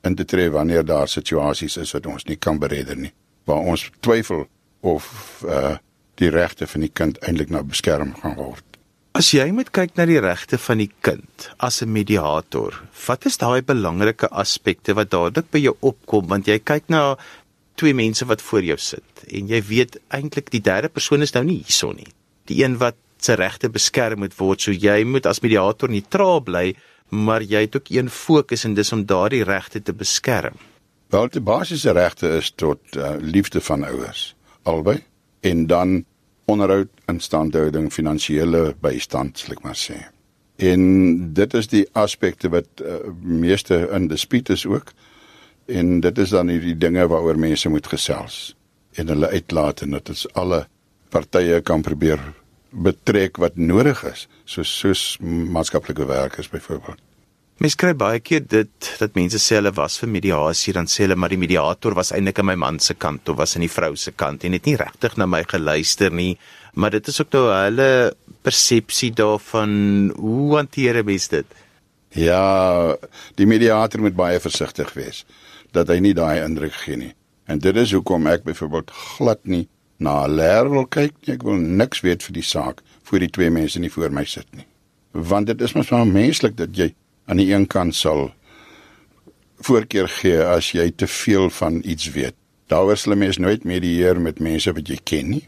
in 0.05 0.15
te 0.15 0.25
tree 0.25 0.49
wanneer 0.53 0.85
daar 0.85 1.07
situasies 1.07 1.77
is 1.77 1.93
wat 1.95 2.05
ons 2.05 2.27
nie 2.29 2.37
kan 2.37 2.59
beredder 2.59 2.97
nie, 2.97 3.13
waar 3.45 3.65
ons 3.73 3.89
twyfel 3.99 4.47
of 4.81 5.11
uh 5.47 5.77
die 6.17 6.31
regte 6.33 6.65
van 6.65 6.81
die 6.81 6.89
kind 6.89 7.19
eintlik 7.21 7.51
nou 7.53 7.59
beskerm 7.61 8.15
gaan 8.23 8.33
word. 8.39 8.63
As 9.17 9.27
jy 9.33 9.47
moet 9.53 9.69
kyk 9.69 9.95
na 9.97 10.07
die 10.09 10.19
regte 10.21 10.57
van 10.57 10.81
die 10.81 10.89
kind 11.05 11.49
as 11.61 11.81
'n 11.81 11.91
mediator, 11.93 12.73
wat 13.07 13.25
is 13.25 13.37
daai 13.37 13.61
belangrike 13.61 14.27
aspekte 14.29 14.95
wat 14.97 15.11
dadelik 15.11 15.51
by 15.51 15.59
jou 15.59 15.75
opkom 15.81 16.27
want 16.27 16.47
jy 16.47 16.57
kyk 16.59 16.89
na 16.89 17.17
twee 17.75 17.93
mense 17.93 18.25
wat 18.25 18.41
voor 18.41 18.63
jou 18.63 18.77
sit 18.77 19.25
en 19.29 19.47
jy 19.47 19.61
weet 19.61 19.97
eintlik 20.09 20.49
die 20.49 20.61
derde 20.61 20.89
persoon 20.89 21.21
is 21.21 21.33
nou 21.33 21.43
nie 21.43 21.61
hierson 21.61 21.95
nie. 21.95 22.11
Die 22.45 22.63
een 22.63 22.77
wat 22.77 22.95
se 23.21 23.35
regte 23.35 23.69
beskerm 23.69 24.19
moet 24.19 24.37
word, 24.37 24.61
so 24.61 24.71
jy 24.71 25.03
moet 25.03 25.25
as 25.25 25.41
mediator 25.41 25.89
neutraal 25.89 26.41
bly, 26.41 26.75
maar 27.09 27.43
jy 27.43 27.61
het 27.65 27.75
ook 27.75 27.89
een 27.89 28.09
fokus 28.09 28.63
en 28.63 28.73
dis 28.73 28.91
om 28.91 29.05
daardie 29.05 29.43
regte 29.43 29.81
te 29.81 29.93
beskerm. 29.93 30.55
Wel 31.07 31.29
die 31.31 31.41
basiese 31.41 31.91
regte 31.91 32.29
is 32.37 32.51
tot 32.55 32.79
uh, 32.95 33.15
liefde 33.19 33.61
van 33.61 33.83
ouers 33.83 34.35
albei 34.63 35.03
en 35.39 35.67
dan 35.67 36.05
onderhoud, 36.45 36.87
instandhouding, 37.05 37.91
finansiële 37.93 38.75
bystand, 38.79 39.39
sal 39.39 39.55
ek 39.55 39.63
maar 39.63 39.79
sê. 39.79 39.97
En 40.57 40.81
dit 41.35 41.53
is 41.53 41.67
die 41.71 41.83
aspekte 41.91 42.49
wat 42.51 42.81
uh, 42.81 42.99
meeste 43.21 43.85
in 43.93 44.07
dispuut 44.11 44.49
is 44.49 44.65
ook 44.65 44.91
en 45.67 45.99
dit 45.99 46.17
is 46.17 46.31
dan 46.31 46.51
hierdie 46.51 46.77
dinge 46.79 47.07
waaroor 47.07 47.39
mense 47.39 47.69
moet 47.69 47.87
gesels 47.87 48.55
en 48.97 49.11
hulle 49.11 49.29
uitlaat 49.29 49.83
en 49.83 49.95
dit 49.99 50.09
is 50.09 50.25
alle 50.33 50.65
partye 51.13 51.61
kan 51.61 51.83
probeer 51.83 52.21
betrek 52.71 53.37
wat 53.43 53.59
nodig 53.59 54.03
is 54.07 54.27
soos 54.47 54.71
soos 54.79 55.03
maatskaplike 55.21 56.07
werkers 56.07 56.49
byvoorbeeld. 56.49 57.03
Mens 57.57 57.73
kry 57.73 57.95
baie 57.97 58.19
keer 58.21 58.43
dit 58.45 58.89
dat 58.99 59.15
mense 59.17 59.39
sê 59.41 59.57
hulle 59.57 59.71
was 59.73 59.95
vir 59.97 60.11
mediasie 60.13 60.75
dan 60.77 60.85
sê 60.85 61.07
hulle 61.07 61.17
maar 61.17 61.33
die 61.33 61.39
mediator 61.41 61.95
was 61.97 62.11
eintlik 62.13 62.37
aan 62.37 62.51
my 62.51 62.55
man 62.63 62.77
se 62.79 62.93
kant 62.93 63.29
of 63.31 63.39
was 63.39 63.55
aan 63.57 63.65
die 63.65 63.71
vrou 63.73 63.95
se 63.97 64.13
kant 64.13 64.45
en 64.45 64.53
het 64.53 64.69
nie 64.69 64.75
regtig 64.77 65.17
na 65.17 65.25
my 65.25 65.41
geluister 65.49 66.13
nie. 66.13 66.35
Maar 66.77 66.93
dit 66.99 67.07
is 67.09 67.17
ook 67.21 67.33
nou 67.33 67.47
hulle 67.49 67.89
persepsie 68.45 69.09
daarvan 69.17 69.71
hoe 70.19 70.55
hanteer 70.55 71.01
mens 71.05 71.27
dit? 71.33 71.57
Ja 72.13 72.93
die 73.41 73.49
mediator 73.49 74.05
moet 74.05 74.15
baie 74.15 74.39
versigtig 74.39 74.93
wees 74.93 75.25
dat 75.73 75.89
hy 75.89 75.97
nie 75.99 76.13
daai 76.13 76.43
indruk 76.43 76.77
gee 76.85 77.01
nie. 77.07 77.13
En 77.49 77.57
dit 77.59 77.75
is 77.75 77.95
hoekom 77.97 78.29
ek 78.29 78.45
byvoorbeeld 78.45 78.93
glad 78.93 79.41
nie 79.49 79.65
na 79.97 80.27
'n 80.27 80.35
leer 80.37 80.69
wil 80.69 80.85
kyk 80.85 81.13
nie. 81.25 81.33
Ek 81.33 81.43
wil 81.43 81.57
niks 81.57 82.05
weet 82.05 82.21
vir 82.23 82.33
die 82.33 82.45
saak 82.45 82.85
voor 83.07 83.19
die 83.19 83.29
twee 83.29 83.49
mense 83.49 83.79
nie 83.79 83.91
voor 83.91 84.11
my 84.11 84.25
sit 84.25 84.47
nie 84.55 84.67
want 85.11 85.47
dit 85.47 85.61
is 85.61 85.73
mos 85.73 85.89
maar 85.89 86.07
menslik 86.07 86.57
dat 86.57 86.75
jy 86.77 86.93
aan 87.27 87.41
die 87.41 87.51
een 87.53 87.67
kant 87.67 87.95
sal 87.95 88.29
voorkeur 89.65 90.07
gee 90.19 90.41
as 90.43 90.71
jy 90.75 90.91
te 90.91 91.07
veel 91.09 91.49
van 91.49 91.81
iets 91.83 92.11
weet. 92.13 92.35
Daaroor 92.69 92.97
sal 92.97 93.15
mens 93.15 93.39
nooit 93.41 93.63
medieer 93.63 94.19
met 94.21 94.39
mense 94.43 94.71
wat 94.73 94.89
jy 94.89 94.99
ken 95.03 95.31
nie, 95.33 95.43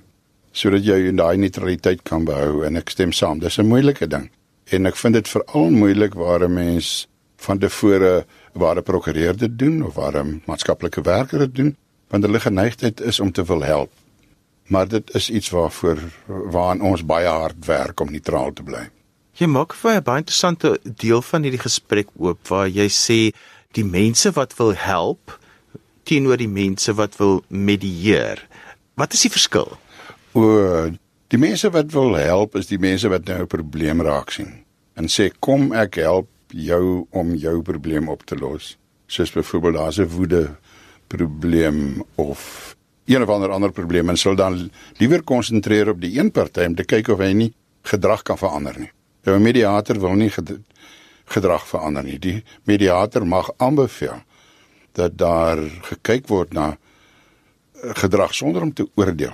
sodat 0.51 0.85
jy 0.85 1.11
daai 1.13 1.37
neutraliteit 1.37 2.01
kan 2.07 2.25
behou 2.25 2.63
en 2.65 2.79
ek 2.79 2.89
stem 2.89 3.11
saam. 3.13 3.39
Dis 3.39 3.59
'n 3.59 3.67
moeilike 3.67 4.07
ding. 4.07 4.29
En 4.71 4.85
ek 4.85 4.95
vind 4.95 5.13
dit 5.13 5.27
veral 5.27 5.69
moeilik 5.69 6.13
waar 6.13 6.43
'n 6.43 6.53
mens 6.53 7.07
van 7.37 7.59
tevore 7.59 8.25
waar 8.53 8.77
'n 8.77 8.83
prokureur 8.83 9.37
dit 9.37 9.59
doen 9.59 9.85
of 9.85 9.95
waar 9.95 10.17
'n 10.17 10.41
maatskaplike 10.45 11.01
werker 11.01 11.39
dit 11.39 11.55
doen, 11.55 11.77
want 12.09 12.23
hulle 12.23 12.39
geneigtheid 12.39 13.01
is 13.01 13.19
om 13.19 13.31
te 13.31 13.43
wil 13.43 13.63
help. 13.63 13.91
Maar 14.69 14.87
dit 14.87 15.13
is 15.17 15.29
iets 15.29 15.49
waarvoor 15.49 15.99
waaraan 16.27 16.81
ons 16.81 17.05
baie 17.05 17.27
hard 17.27 17.65
werk 17.65 17.99
om 17.99 18.11
neutraal 18.13 18.53
te 18.53 18.63
bly. 18.63 18.85
Jy 19.39 19.47
maak 19.47 19.73
vir 19.73 19.95
'n 19.97 20.03
baie 20.03 20.21
interessante 20.21 20.79
deel 20.83 21.21
van 21.21 21.43
hierdie 21.43 21.65
gesprek 21.65 22.07
oop 22.17 22.47
waar 22.47 22.67
jy 22.67 22.87
sê 22.87 23.33
die 23.73 23.85
mense 23.85 24.31
wat 24.31 24.55
wil 24.57 24.73
help 24.73 25.39
teenoor 26.03 26.37
die 26.37 26.49
mense 26.49 26.93
wat 26.93 27.17
wil 27.17 27.43
medieer. 27.47 28.47
Wat 28.95 29.13
is 29.13 29.21
die 29.21 29.31
verskil? 29.31 29.77
O, 30.33 30.89
die 31.27 31.37
mense 31.37 31.69
wat 31.69 31.91
wil 31.91 32.15
help 32.15 32.55
is 32.55 32.67
die 32.67 32.79
mense 32.79 33.09
wat 33.09 33.25
nou 33.25 33.41
'n 33.41 33.47
probleem 33.47 34.01
raak 34.01 34.31
sien 34.31 34.65
en 34.95 35.07
sê 35.07 35.31
kom 35.39 35.71
ek 35.73 35.95
help 35.95 36.27
jou 36.51 37.07
om 37.09 37.35
jou 37.35 37.61
probleem 37.61 38.09
op 38.09 38.25
te 38.25 38.35
los. 38.35 38.77
Soos 39.07 39.31
byvoorbeeld 39.31 39.75
daar's 39.75 39.99
'n 39.99 40.09
woede 40.09 40.55
probleem 41.07 42.03
of 42.15 42.75
een 43.09 43.23
of 43.25 43.29
ander 43.29 43.51
ander 43.51 43.71
probleem 43.71 44.09
en 44.09 44.17
sal 44.17 44.35
dan 44.35 44.69
liewer 44.97 45.23
konsentreer 45.23 45.89
op 45.89 46.01
die 46.01 46.19
een 46.19 46.31
party 46.31 46.65
om 46.69 46.75
te 46.75 46.85
kyk 46.85 47.07
of 47.07 47.19
hy 47.19 47.31
nie 47.33 47.53
gedrag 47.89 48.21
kan 48.21 48.37
verander 48.37 48.79
nie. 48.79 48.91
Nou 49.23 49.37
'n 49.37 49.41
mediator 49.41 49.99
wil 49.99 50.13
nie 50.13 50.31
gedrag 51.25 51.67
verander 51.67 52.03
nie. 52.03 52.19
Die 52.19 52.43
mediator 52.63 53.27
mag 53.27 53.51
aanbeveel 53.57 54.21
dat 54.91 55.17
daar 55.17 55.57
gekyk 55.81 56.27
word 56.27 56.53
na 56.53 56.69
eh, 56.71 57.89
gedrag 57.93 58.33
sonder 58.33 58.61
om 58.61 58.73
te 58.73 58.89
oordeel. 58.95 59.33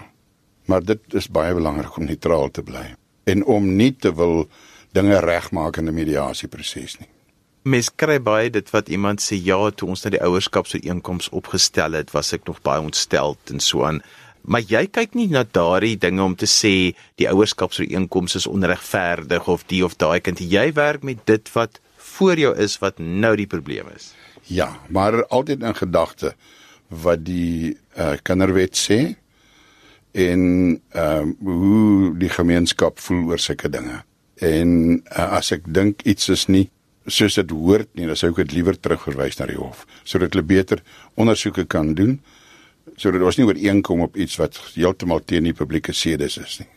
Maar 0.66 0.84
dit 0.84 1.14
is 1.14 1.30
baie 1.30 1.54
belangrik 1.54 1.98
om 1.98 2.06
neutraal 2.06 2.52
te 2.52 2.64
bly 2.64 2.96
en 3.24 3.46
om 3.46 3.76
nie 3.76 3.96
te 3.96 4.14
wil 4.16 4.48
dinge 4.92 5.20
regmaak 5.20 5.78
in 5.78 5.88
'n 5.88 5.94
mediasieproses 5.94 7.00
nie. 7.00 7.15
Mes 7.66 7.88
kry 7.90 8.20
baie 8.22 8.52
dit 8.54 8.68
wat 8.70 8.92
iemand 8.94 9.24
sê 9.26 9.40
ja 9.42 9.58
toe 9.74 9.88
ons 9.90 10.04
na 10.06 10.12
die 10.14 10.22
ouerskap 10.22 10.68
so 10.70 10.78
einkoms 10.78 11.32
opgestel 11.34 11.96
het, 11.98 12.12
was 12.14 12.30
ek 12.36 12.44
nog 12.46 12.60
baie 12.62 12.84
ontstel 12.84 13.34
en 13.50 13.64
so 13.64 13.82
aan. 13.88 14.04
Maar 14.46 14.62
jy 14.70 14.84
kyk 14.94 15.16
nie 15.18 15.26
na 15.32 15.42
daardie 15.58 15.96
dinge 15.98 16.22
om 16.22 16.36
te 16.38 16.46
sê 16.46 16.94
die 17.18 17.26
ouerskapsooreenkomste 17.32 18.44
is 18.44 18.46
onregverdig 18.46 19.50
of 19.50 19.64
die 19.72 19.82
of 19.86 19.96
daai 19.98 20.20
kind. 20.22 20.44
Jy 20.46 20.68
werk 20.78 21.02
met 21.02 21.24
dit 21.26 21.50
wat 21.56 21.80
voor 21.98 22.38
jou 22.38 22.54
is 22.54 22.78
wat 22.84 23.02
nou 23.02 23.34
die 23.34 23.50
probleem 23.50 23.90
is. 23.96 24.12
Ja 24.46 24.70
maar 24.94 25.24
altyd 25.34 25.66
in 25.66 25.74
gedagte 25.82 26.36
wat 26.94 27.26
die 27.26 27.74
uh, 27.98 28.14
kinderwet 28.22 28.78
sê 28.78 29.00
en 30.14 30.46
uh, 30.94 31.26
hoe 31.42 32.14
die 32.14 32.30
gemeenskap 32.30 33.02
voel 33.02 33.26
oor 33.34 33.42
sulke 33.42 33.74
dinge. 33.74 34.04
En 34.38 35.02
uh, 35.02 35.28
as 35.42 35.50
ek 35.56 35.66
dink 35.66 36.06
iets 36.06 36.30
is 36.30 36.46
nie 36.46 36.68
soos 37.08 37.38
dit 37.38 37.52
hoort 37.52 37.90
nie 37.94 38.08
dan 38.10 38.18
sou 38.18 38.32
ek 38.32 38.44
dit 38.46 38.58
liewer 38.58 38.80
terugverwys 38.80 39.40
na 39.40 39.50
die 39.52 39.60
hof 39.60 39.86
sodat 40.04 40.34
hulle 40.34 40.46
beter 40.48 40.82
ondersoeke 41.16 41.66
kan 41.70 41.94
doen 41.98 42.20
sodat 42.98 43.26
ons 43.26 43.38
nie 43.40 43.48
ooreenkom 43.48 44.06
op 44.06 44.18
iets 44.18 44.38
wat 44.40 44.58
heeltemal 44.76 45.22
teen 45.26 45.48
die 45.50 45.56
publieke 45.58 45.94
sedes 45.94 46.38
is 46.42 46.60
nie. 46.62 46.70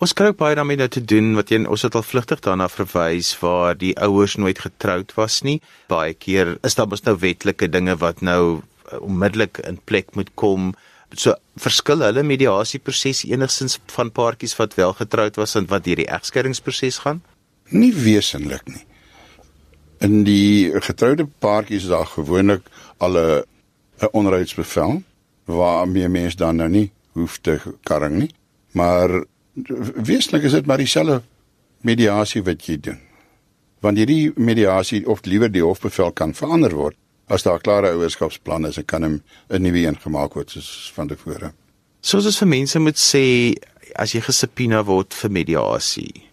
Ons 0.00 0.14
kry 0.16 0.30
ook 0.30 0.38
baie 0.40 0.56
daarmee 0.56 0.80
nou 0.80 0.88
te 0.88 1.02
doen 1.04 1.34
wat 1.36 1.50
jy 1.52 1.60
ons 1.68 1.82
het 1.84 1.96
al 1.98 2.04
vlugtig 2.06 2.40
daarna 2.44 2.70
verwys 2.72 3.34
waar 3.42 3.76
die 3.76 3.92
ouers 4.00 4.38
nooit 4.40 4.62
getroud 4.64 5.12
was 5.18 5.42
nie. 5.44 5.58
Baie 5.92 6.14
keer 6.16 6.54
is 6.64 6.78
daar 6.78 6.88
mos 6.88 7.04
nou 7.04 7.18
wetlike 7.20 7.68
dinge 7.68 7.98
wat 8.00 8.22
nou 8.24 8.60
uh, 8.60 9.00
onmiddellik 9.00 9.60
in 9.68 9.80
plek 9.84 10.14
moet 10.16 10.32
kom. 10.40 10.70
So 11.12 11.34
verskil 11.60 12.04
hulle 12.06 12.24
mediasieproses 12.24 13.26
enigstens 13.28 13.76
van 13.92 14.12
paartjies 14.14 14.56
wat 14.60 14.78
wel 14.80 14.96
getroud 15.02 15.36
was 15.40 15.56
en 15.60 15.68
wat 15.68 15.84
deur 15.84 16.00
die 16.00 16.08
egskeidingsproses 16.08 17.02
gaan? 17.04 17.20
Nie 17.68 17.92
wesentlik 17.92 18.64
nie. 18.72 18.86
In 20.00 20.22
die 20.24 20.70
getroude 20.80 21.26
paartjies 21.44 21.90
daar 21.90 22.06
gewoonlik 22.06 22.62
al 22.98 23.18
'n 23.18 23.44
'n 24.00 24.08
onderhoudsbevel 24.12 25.02
waarmee 25.44 26.08
mens 26.08 26.36
dan 26.36 26.56
nou 26.56 26.68
nie 26.68 26.90
hoef 27.12 27.38
te 27.38 27.60
karring 27.82 28.18
nie. 28.18 28.30
Maar 28.72 29.24
wesentlik 29.94 30.42
is 30.42 30.52
dit 30.52 30.66
maar 30.66 30.78
dieselfde 30.78 31.22
mediasie 31.80 32.42
wat 32.42 32.66
jy 32.66 32.80
doen. 32.80 32.98
Want 33.80 33.96
hierdie 33.96 34.32
mediasie 34.36 35.08
of 35.08 35.24
liewer 35.24 35.52
die 35.52 35.64
hofbevel 35.64 36.12
kan 36.12 36.34
verander 36.34 36.74
word 36.76 36.96
as 37.30 37.42
daar 37.46 37.60
klare 37.60 37.92
ouerskapsplan 37.94 38.66
is, 38.66 38.78
kan 38.86 39.04
'n 39.04 39.22
'n 39.48 39.62
nuwe 39.62 39.86
een 39.86 40.00
gemaak 40.00 40.34
word 40.34 40.50
soos 40.50 40.92
van 40.94 41.08
tevore. 41.08 41.52
Soos 42.00 42.26
as 42.26 42.38
vir 42.38 42.48
mense 42.48 42.78
moet 42.78 42.98
sê 42.98 43.54
as 43.94 44.12
jy 44.12 44.20
gesubpoena 44.20 44.84
word 44.84 45.14
vir 45.14 45.30
mediasie. 45.30 46.29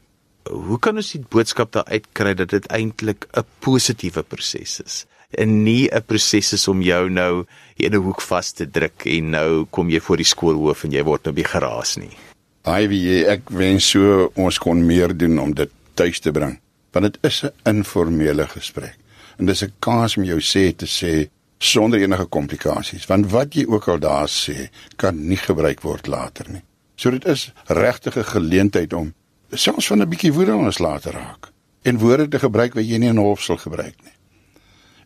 Hoe 0.50 0.80
kan 0.80 0.96
ons 0.96 1.12
die 1.12 1.26
boodskap 1.30 1.72
daar 1.72 1.86
uitkry 1.86 2.34
dat 2.34 2.50
dit 2.50 2.66
eintlik 2.68 3.28
'n 3.34 3.46
positiewe 3.60 4.24
proses 4.24 4.80
is? 4.82 5.06
en 5.30 5.64
nie 5.64 5.90
'n 5.92 6.04
proses 6.06 6.54
is 6.54 6.68
om 6.68 6.82
jou 6.82 7.10
nou 7.10 7.46
in 7.76 7.92
'n 7.94 8.04
hoek 8.04 8.22
vas 8.22 8.52
te 8.52 8.70
druk 8.70 9.06
en 9.06 9.30
nou 9.30 9.66
kom 9.70 9.90
jy 9.90 10.00
voor 10.00 10.18
die 10.18 10.26
skoolhoof 10.26 10.84
en 10.84 10.92
jy 10.92 11.04
word 11.04 11.24
nou 11.24 11.34
by 11.34 11.44
geraas 11.44 11.98
nie. 11.98 12.18
Ivy, 12.64 13.24
ek 13.26 13.50
wens 13.50 13.90
so 13.90 14.32
ons 14.36 14.58
kon 14.58 14.86
meer 14.86 15.18
doen 15.18 15.40
om 15.40 15.54
dit 15.54 15.70
tuis 15.94 16.20
te 16.20 16.32
bring. 16.32 16.60
Want 16.92 17.06
dit 17.06 17.18
is 17.24 17.44
'n 17.44 17.52
informele 17.64 18.48
gesprek. 18.48 18.96
En 19.38 19.46
dis 19.46 19.64
'n 19.64 19.74
kans 19.80 20.18
om 20.18 20.24
jou 20.24 20.40
sê 20.40 20.76
te 20.76 20.86
sê 20.86 21.30
sonder 21.60 22.00
enige 22.00 22.26
komplikasies, 22.26 23.06
want 23.06 23.32
wat 23.32 23.54
jy 23.54 23.66
ook 23.68 23.88
al 23.88 24.00
daar 24.00 24.28
sê, 24.28 24.70
kan 24.96 25.28
nie 25.28 25.38
gebruik 25.38 25.82
word 25.82 26.08
later 26.08 26.46
nie. 26.50 26.62
So 26.96 27.12
dit 27.12 27.26
is 27.26 27.52
regtig 27.66 28.18
'n 28.18 28.24
geleentheid 28.24 28.94
om 28.94 29.14
selfs 29.52 29.88
van 29.88 30.02
'n 30.02 30.10
bietjie 30.10 30.34
woede 30.34 30.56
ons 30.56 30.80
later 30.80 31.14
raak 31.14 31.52
en 31.84 31.98
woorde 31.98 32.28
te 32.28 32.40
gebruik 32.40 32.74
wat 32.74 32.86
jy 32.86 32.98
nie 32.98 33.10
in 33.10 33.20
'n 33.20 33.24
hof 33.24 33.42
sal 33.42 33.58
gebruik 33.58 33.96
nie 34.04 34.18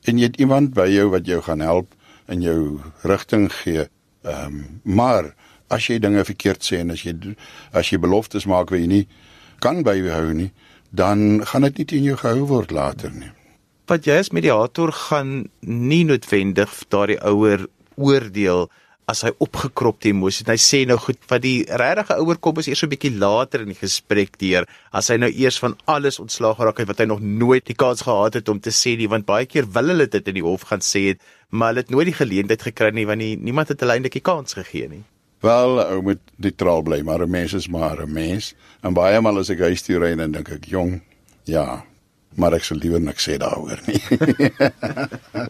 en 0.08 0.17
jy 0.17 0.30
het 0.30 0.39
iemand 0.41 0.73
by 0.73 0.88
jou 0.89 1.10
wat 1.13 1.27
jou 1.30 1.41
gaan 1.45 1.60
help 1.60 1.93
en 2.32 2.41
jou 2.41 2.80
rigting 3.08 3.49
gee. 3.62 3.88
Ehm 4.23 4.45
um, 4.45 4.82
maar 4.84 5.34
as 5.71 5.88
jy 5.88 5.99
dinge 5.99 6.23
verkeerd 6.25 6.65
sê 6.65 6.82
en 6.82 6.91
as 6.91 7.04
jy 7.06 7.13
as 7.71 7.91
jy 7.91 7.99
beloftes 8.01 8.45
maak 8.45 8.71
wat 8.73 8.82
jy 8.82 8.88
nie 8.88 9.06
kan 9.62 9.84
byhou 9.86 10.34
nie, 10.34 10.51
dan 10.89 11.45
gaan 11.45 11.67
dit 11.69 11.77
nie 11.77 11.86
teen 11.86 12.04
jou 12.10 12.17
gehou 12.17 12.47
word 12.49 12.71
later 12.71 13.12
nie. 13.13 13.32
Wat 13.88 14.08
jy 14.08 14.17
as 14.23 14.32
mediator 14.34 14.91
gaan 14.91 15.49
nie 15.62 16.04
noodwendig 16.08 16.73
daardie 16.89 17.19
ouer 17.21 17.67
oordeel 17.95 18.69
as 19.12 19.24
hy 19.26 19.32
opgekropte 19.43 20.12
emosie 20.12 20.45
en 20.45 20.54
hy 20.54 20.60
sê 20.62 20.82
nou 20.88 20.97
goed 21.02 21.19
wat 21.32 21.43
die 21.43 21.65
regte 21.82 22.17
ouer 22.21 22.39
kom 22.39 22.62
is 22.62 22.69
eers 22.71 22.84
so 22.84 22.88
'n 22.88 22.93
bietjie 22.93 23.13
later 23.24 23.65
in 23.65 23.74
die 23.74 23.82
gesprek 23.82 24.38
deur 24.43 24.67
as 24.91 25.12
hy 25.12 25.17
nou 25.17 25.30
eers 25.30 25.60
van 25.63 25.76
alles 25.86 26.19
ontslaag 26.24 26.58
geraak 26.58 26.82
het 26.82 26.91
wat 26.91 27.04
hy 27.04 27.08
nog 27.12 27.21
nooit 27.21 27.65
die 27.65 27.80
kans 27.84 28.06
gehad 28.08 28.39
het 28.39 28.50
om 28.50 28.60
te 28.60 28.74
sê 28.82 28.97
nie 28.97 29.12
want 29.13 29.26
baie 29.26 29.45
keer 29.45 29.67
wil 29.78 29.93
hulle 29.93 30.08
dit 30.08 30.28
in 30.28 30.39
die 30.39 30.47
hof 30.50 30.67
gaan 30.71 30.84
sê 30.93 31.12
het 31.12 31.19
maar 31.50 31.74
hulle 31.74 31.84
het 31.84 31.91
nooit 31.91 32.08
die 32.08 32.19
geleentheid 32.24 32.62
gekry 32.62 32.91
nie 32.91 33.06
want 33.06 33.19
nie, 33.19 33.36
niemand 33.36 33.69
het 33.69 33.82
hulle 33.82 33.97
eintlik 33.97 34.19
die 34.19 34.30
kans 34.32 34.54
gegee 34.54 34.88
nie 34.88 35.04
Wel, 35.41 35.80
ou 35.82 36.02
moet 36.06 36.21
neutraal 36.38 36.84
bly, 36.86 37.00
maar 37.02 37.26
'n 37.26 37.30
mens 37.30 37.54
is 37.54 37.67
maar 37.67 38.02
'n 38.02 38.13
mens. 38.13 38.54
En 38.84 38.93
baie 38.93 39.21
maal 39.21 39.39
as 39.39 39.50
ek 39.50 39.60
huis 39.60 39.82
toe 39.82 39.97
ry 39.97 40.12
en 40.12 40.32
dink 40.32 40.50
ek, 40.50 40.65
"Jong, 40.65 41.02
ja, 41.45 41.84
maar 42.36 42.54
ek 42.54 42.63
sou 42.63 42.78
liewer 42.78 43.02
niks 43.02 43.28
sê 43.28 43.38
daaroor 43.38 43.80
nie." 43.88 44.02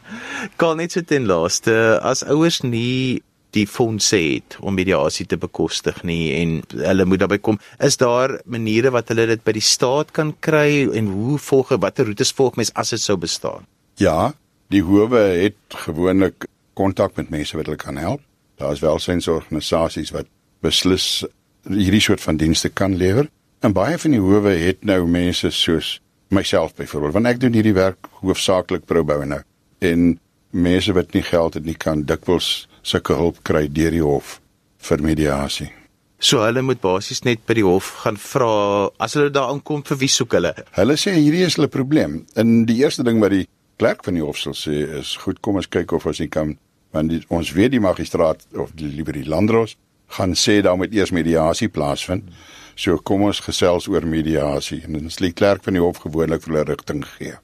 kan 0.62 0.78
net 0.78 0.92
so 0.92 1.02
ten 1.02 1.26
laaste 1.26 2.00
as 2.02 2.24
ouers 2.24 2.62
nie 2.62 3.22
die 3.56 3.66
fondse 3.68 4.18
het 4.18 4.58
om 4.60 4.76
mediasie 4.78 5.26
te 5.28 5.38
bekostig 5.40 6.02
nie 6.08 6.32
en 6.40 6.60
hulle 6.72 7.06
moet 7.06 7.22
daarbey 7.24 7.42
kom. 7.44 7.60
Is 7.84 7.98
daar 8.00 8.38
maniere 8.46 8.94
wat 8.96 9.12
hulle 9.12 9.28
dit 9.34 9.44
by 9.44 9.56
die 9.58 9.66
staat 9.66 10.14
kan 10.16 10.34
kry 10.40 10.88
en 10.88 11.12
hoe 11.12 11.38
volg 11.42 11.74
watter 11.84 12.08
roetes 12.08 12.34
volg 12.38 12.60
mens 12.60 12.74
as 12.80 12.94
dit 12.96 13.04
sou 13.04 13.18
bestaan? 13.20 13.68
Ja, 14.00 14.34
die 14.72 14.84
howe 14.88 15.20
het 15.44 15.80
gewoonlik 15.86 16.48
kontak 16.80 17.18
met 17.20 17.30
mense 17.30 17.58
wat 17.58 17.68
hulle 17.68 17.82
kan 17.82 18.00
help. 18.00 18.24
Daar 18.62 18.72
is 18.76 18.84
welsynsorganisasies 18.84 20.14
wat 20.16 20.30
beslis 20.64 21.26
hierdie 21.68 22.02
soort 22.02 22.22
van 22.22 22.40
dienste 22.40 22.70
kan 22.70 22.96
lewer. 22.98 23.28
En 23.62 23.76
baie 23.76 23.98
van 24.02 24.16
die 24.16 24.22
howe 24.22 24.56
het 24.58 24.86
nou 24.88 25.04
mense 25.06 25.52
soos 25.54 26.00
myself 26.32 26.74
byvoorbeeld, 26.78 27.14
want 27.14 27.28
ek 27.28 27.42
doen 27.42 27.58
hierdie 27.58 27.76
werk 27.76 28.08
hoofsaaklik 28.24 28.86
pro 28.88 29.04
bono 29.04 29.42
en 29.84 30.14
mense 30.52 30.94
wat 30.94 31.14
nie 31.14 31.24
geld 31.26 31.58
het 31.58 31.66
nie 31.66 31.78
kan 31.78 32.06
dikwels 32.08 32.68
sulke 32.82 33.16
hulp 33.18 33.44
kry 33.48 33.68
deur 33.68 33.92
die 33.92 34.04
hof 34.04 34.40
vir 34.82 35.04
mediasie. 35.06 35.70
So 36.22 36.44
hulle 36.46 36.62
moet 36.62 36.82
basies 36.82 37.24
net 37.26 37.42
by 37.50 37.56
die 37.58 37.66
hof 37.66 37.88
gaan 38.04 38.18
vra 38.22 38.52
as 39.02 39.16
hulle 39.18 39.32
daar 39.34 39.50
aankom 39.50 39.82
vir 39.88 39.98
wie 40.04 40.12
soek 40.12 40.36
hulle? 40.38 40.54
Hulle 40.78 40.98
sê 41.02 41.16
hierdie 41.18 41.48
is 41.48 41.58
hulle 41.58 41.72
probleem. 41.72 42.22
En 42.38 42.66
die 42.70 42.78
eerste 42.84 43.06
ding 43.08 43.22
wat 43.24 43.34
die 43.34 43.48
klerk 43.82 44.04
van 44.06 44.20
die 44.20 44.26
hof 44.26 44.38
sal 44.38 44.54
sê 44.58 44.84
is 45.00 45.16
goed 45.24 45.42
kom 45.42 45.58
ons 45.58 45.70
kyk 45.72 45.96
of 45.98 46.06
ons 46.06 46.22
nie 46.22 46.30
kan 46.30 46.54
want 46.94 47.10
die, 47.10 47.22
ons 47.32 47.54
weet 47.56 47.72
die 47.74 47.82
magistraat 47.82 48.44
of 48.60 48.74
die 48.78 48.90
liewer 48.92 49.16
die 49.18 49.26
landdros 49.26 49.78
gaan 50.12 50.36
sê 50.36 50.60
daar 50.62 50.78
moet 50.78 50.94
eers 50.94 51.14
mediasie 51.16 51.70
plaasvind. 51.72 52.28
So 52.76 52.98
kom 52.98 53.24
ons 53.26 53.42
gesels 53.42 53.88
oor 53.90 54.06
mediasie 54.06 54.82
en 54.86 54.98
dan 54.98 55.10
sal 55.10 55.30
die 55.30 55.38
klerk 55.38 55.64
van 55.66 55.78
die 55.78 55.84
hof 55.84 56.04
gewoonlik 56.04 56.44
vir 56.46 56.54
hulle 56.54 56.68
rigting 56.70 57.06
gee. 57.16 57.38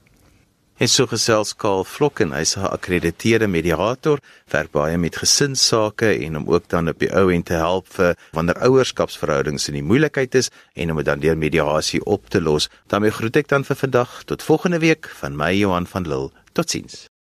Het 0.78 0.90
so 0.90 1.08
gesels 1.10 1.56
Karl 1.58 1.80
Vlok 1.82 2.20
en 2.22 2.30
hy's 2.30 2.54
'n 2.54 2.62
geakkrediteerde 2.62 3.48
mediator, 3.50 4.20
werk 4.46 4.70
baie 4.70 4.98
met 4.98 5.16
gesinsake 5.16 6.06
en 6.26 6.36
om 6.36 6.46
ook 6.46 6.68
dan 6.68 6.88
op 6.88 6.98
die 6.98 7.10
ou 7.10 7.32
end 7.34 7.46
te 7.46 7.58
help 7.58 7.86
vir 7.88 8.14
wanneer 8.30 8.62
ouerskapsverhoudings 8.62 9.68
in 9.68 9.74
die 9.74 9.82
moeilikheid 9.82 10.34
is 10.34 10.50
en 10.74 10.90
om 10.90 10.96
dit 10.96 11.04
dan 11.04 11.18
deur 11.18 11.36
mediasie 11.36 12.04
op 12.04 12.30
te 12.30 12.40
los. 12.40 12.68
daarmee 12.86 13.10
groet 13.10 13.36
ek 13.36 13.48
dan 13.48 13.64
vir 13.64 13.76
vandag 13.76 14.22
tot 14.24 14.42
volgende 14.42 14.78
week 14.78 15.08
van 15.08 15.36
my 15.36 15.52
Johan 15.52 15.86
van 15.86 16.06
Lille. 16.06 16.30
Totsiens. 16.52 17.08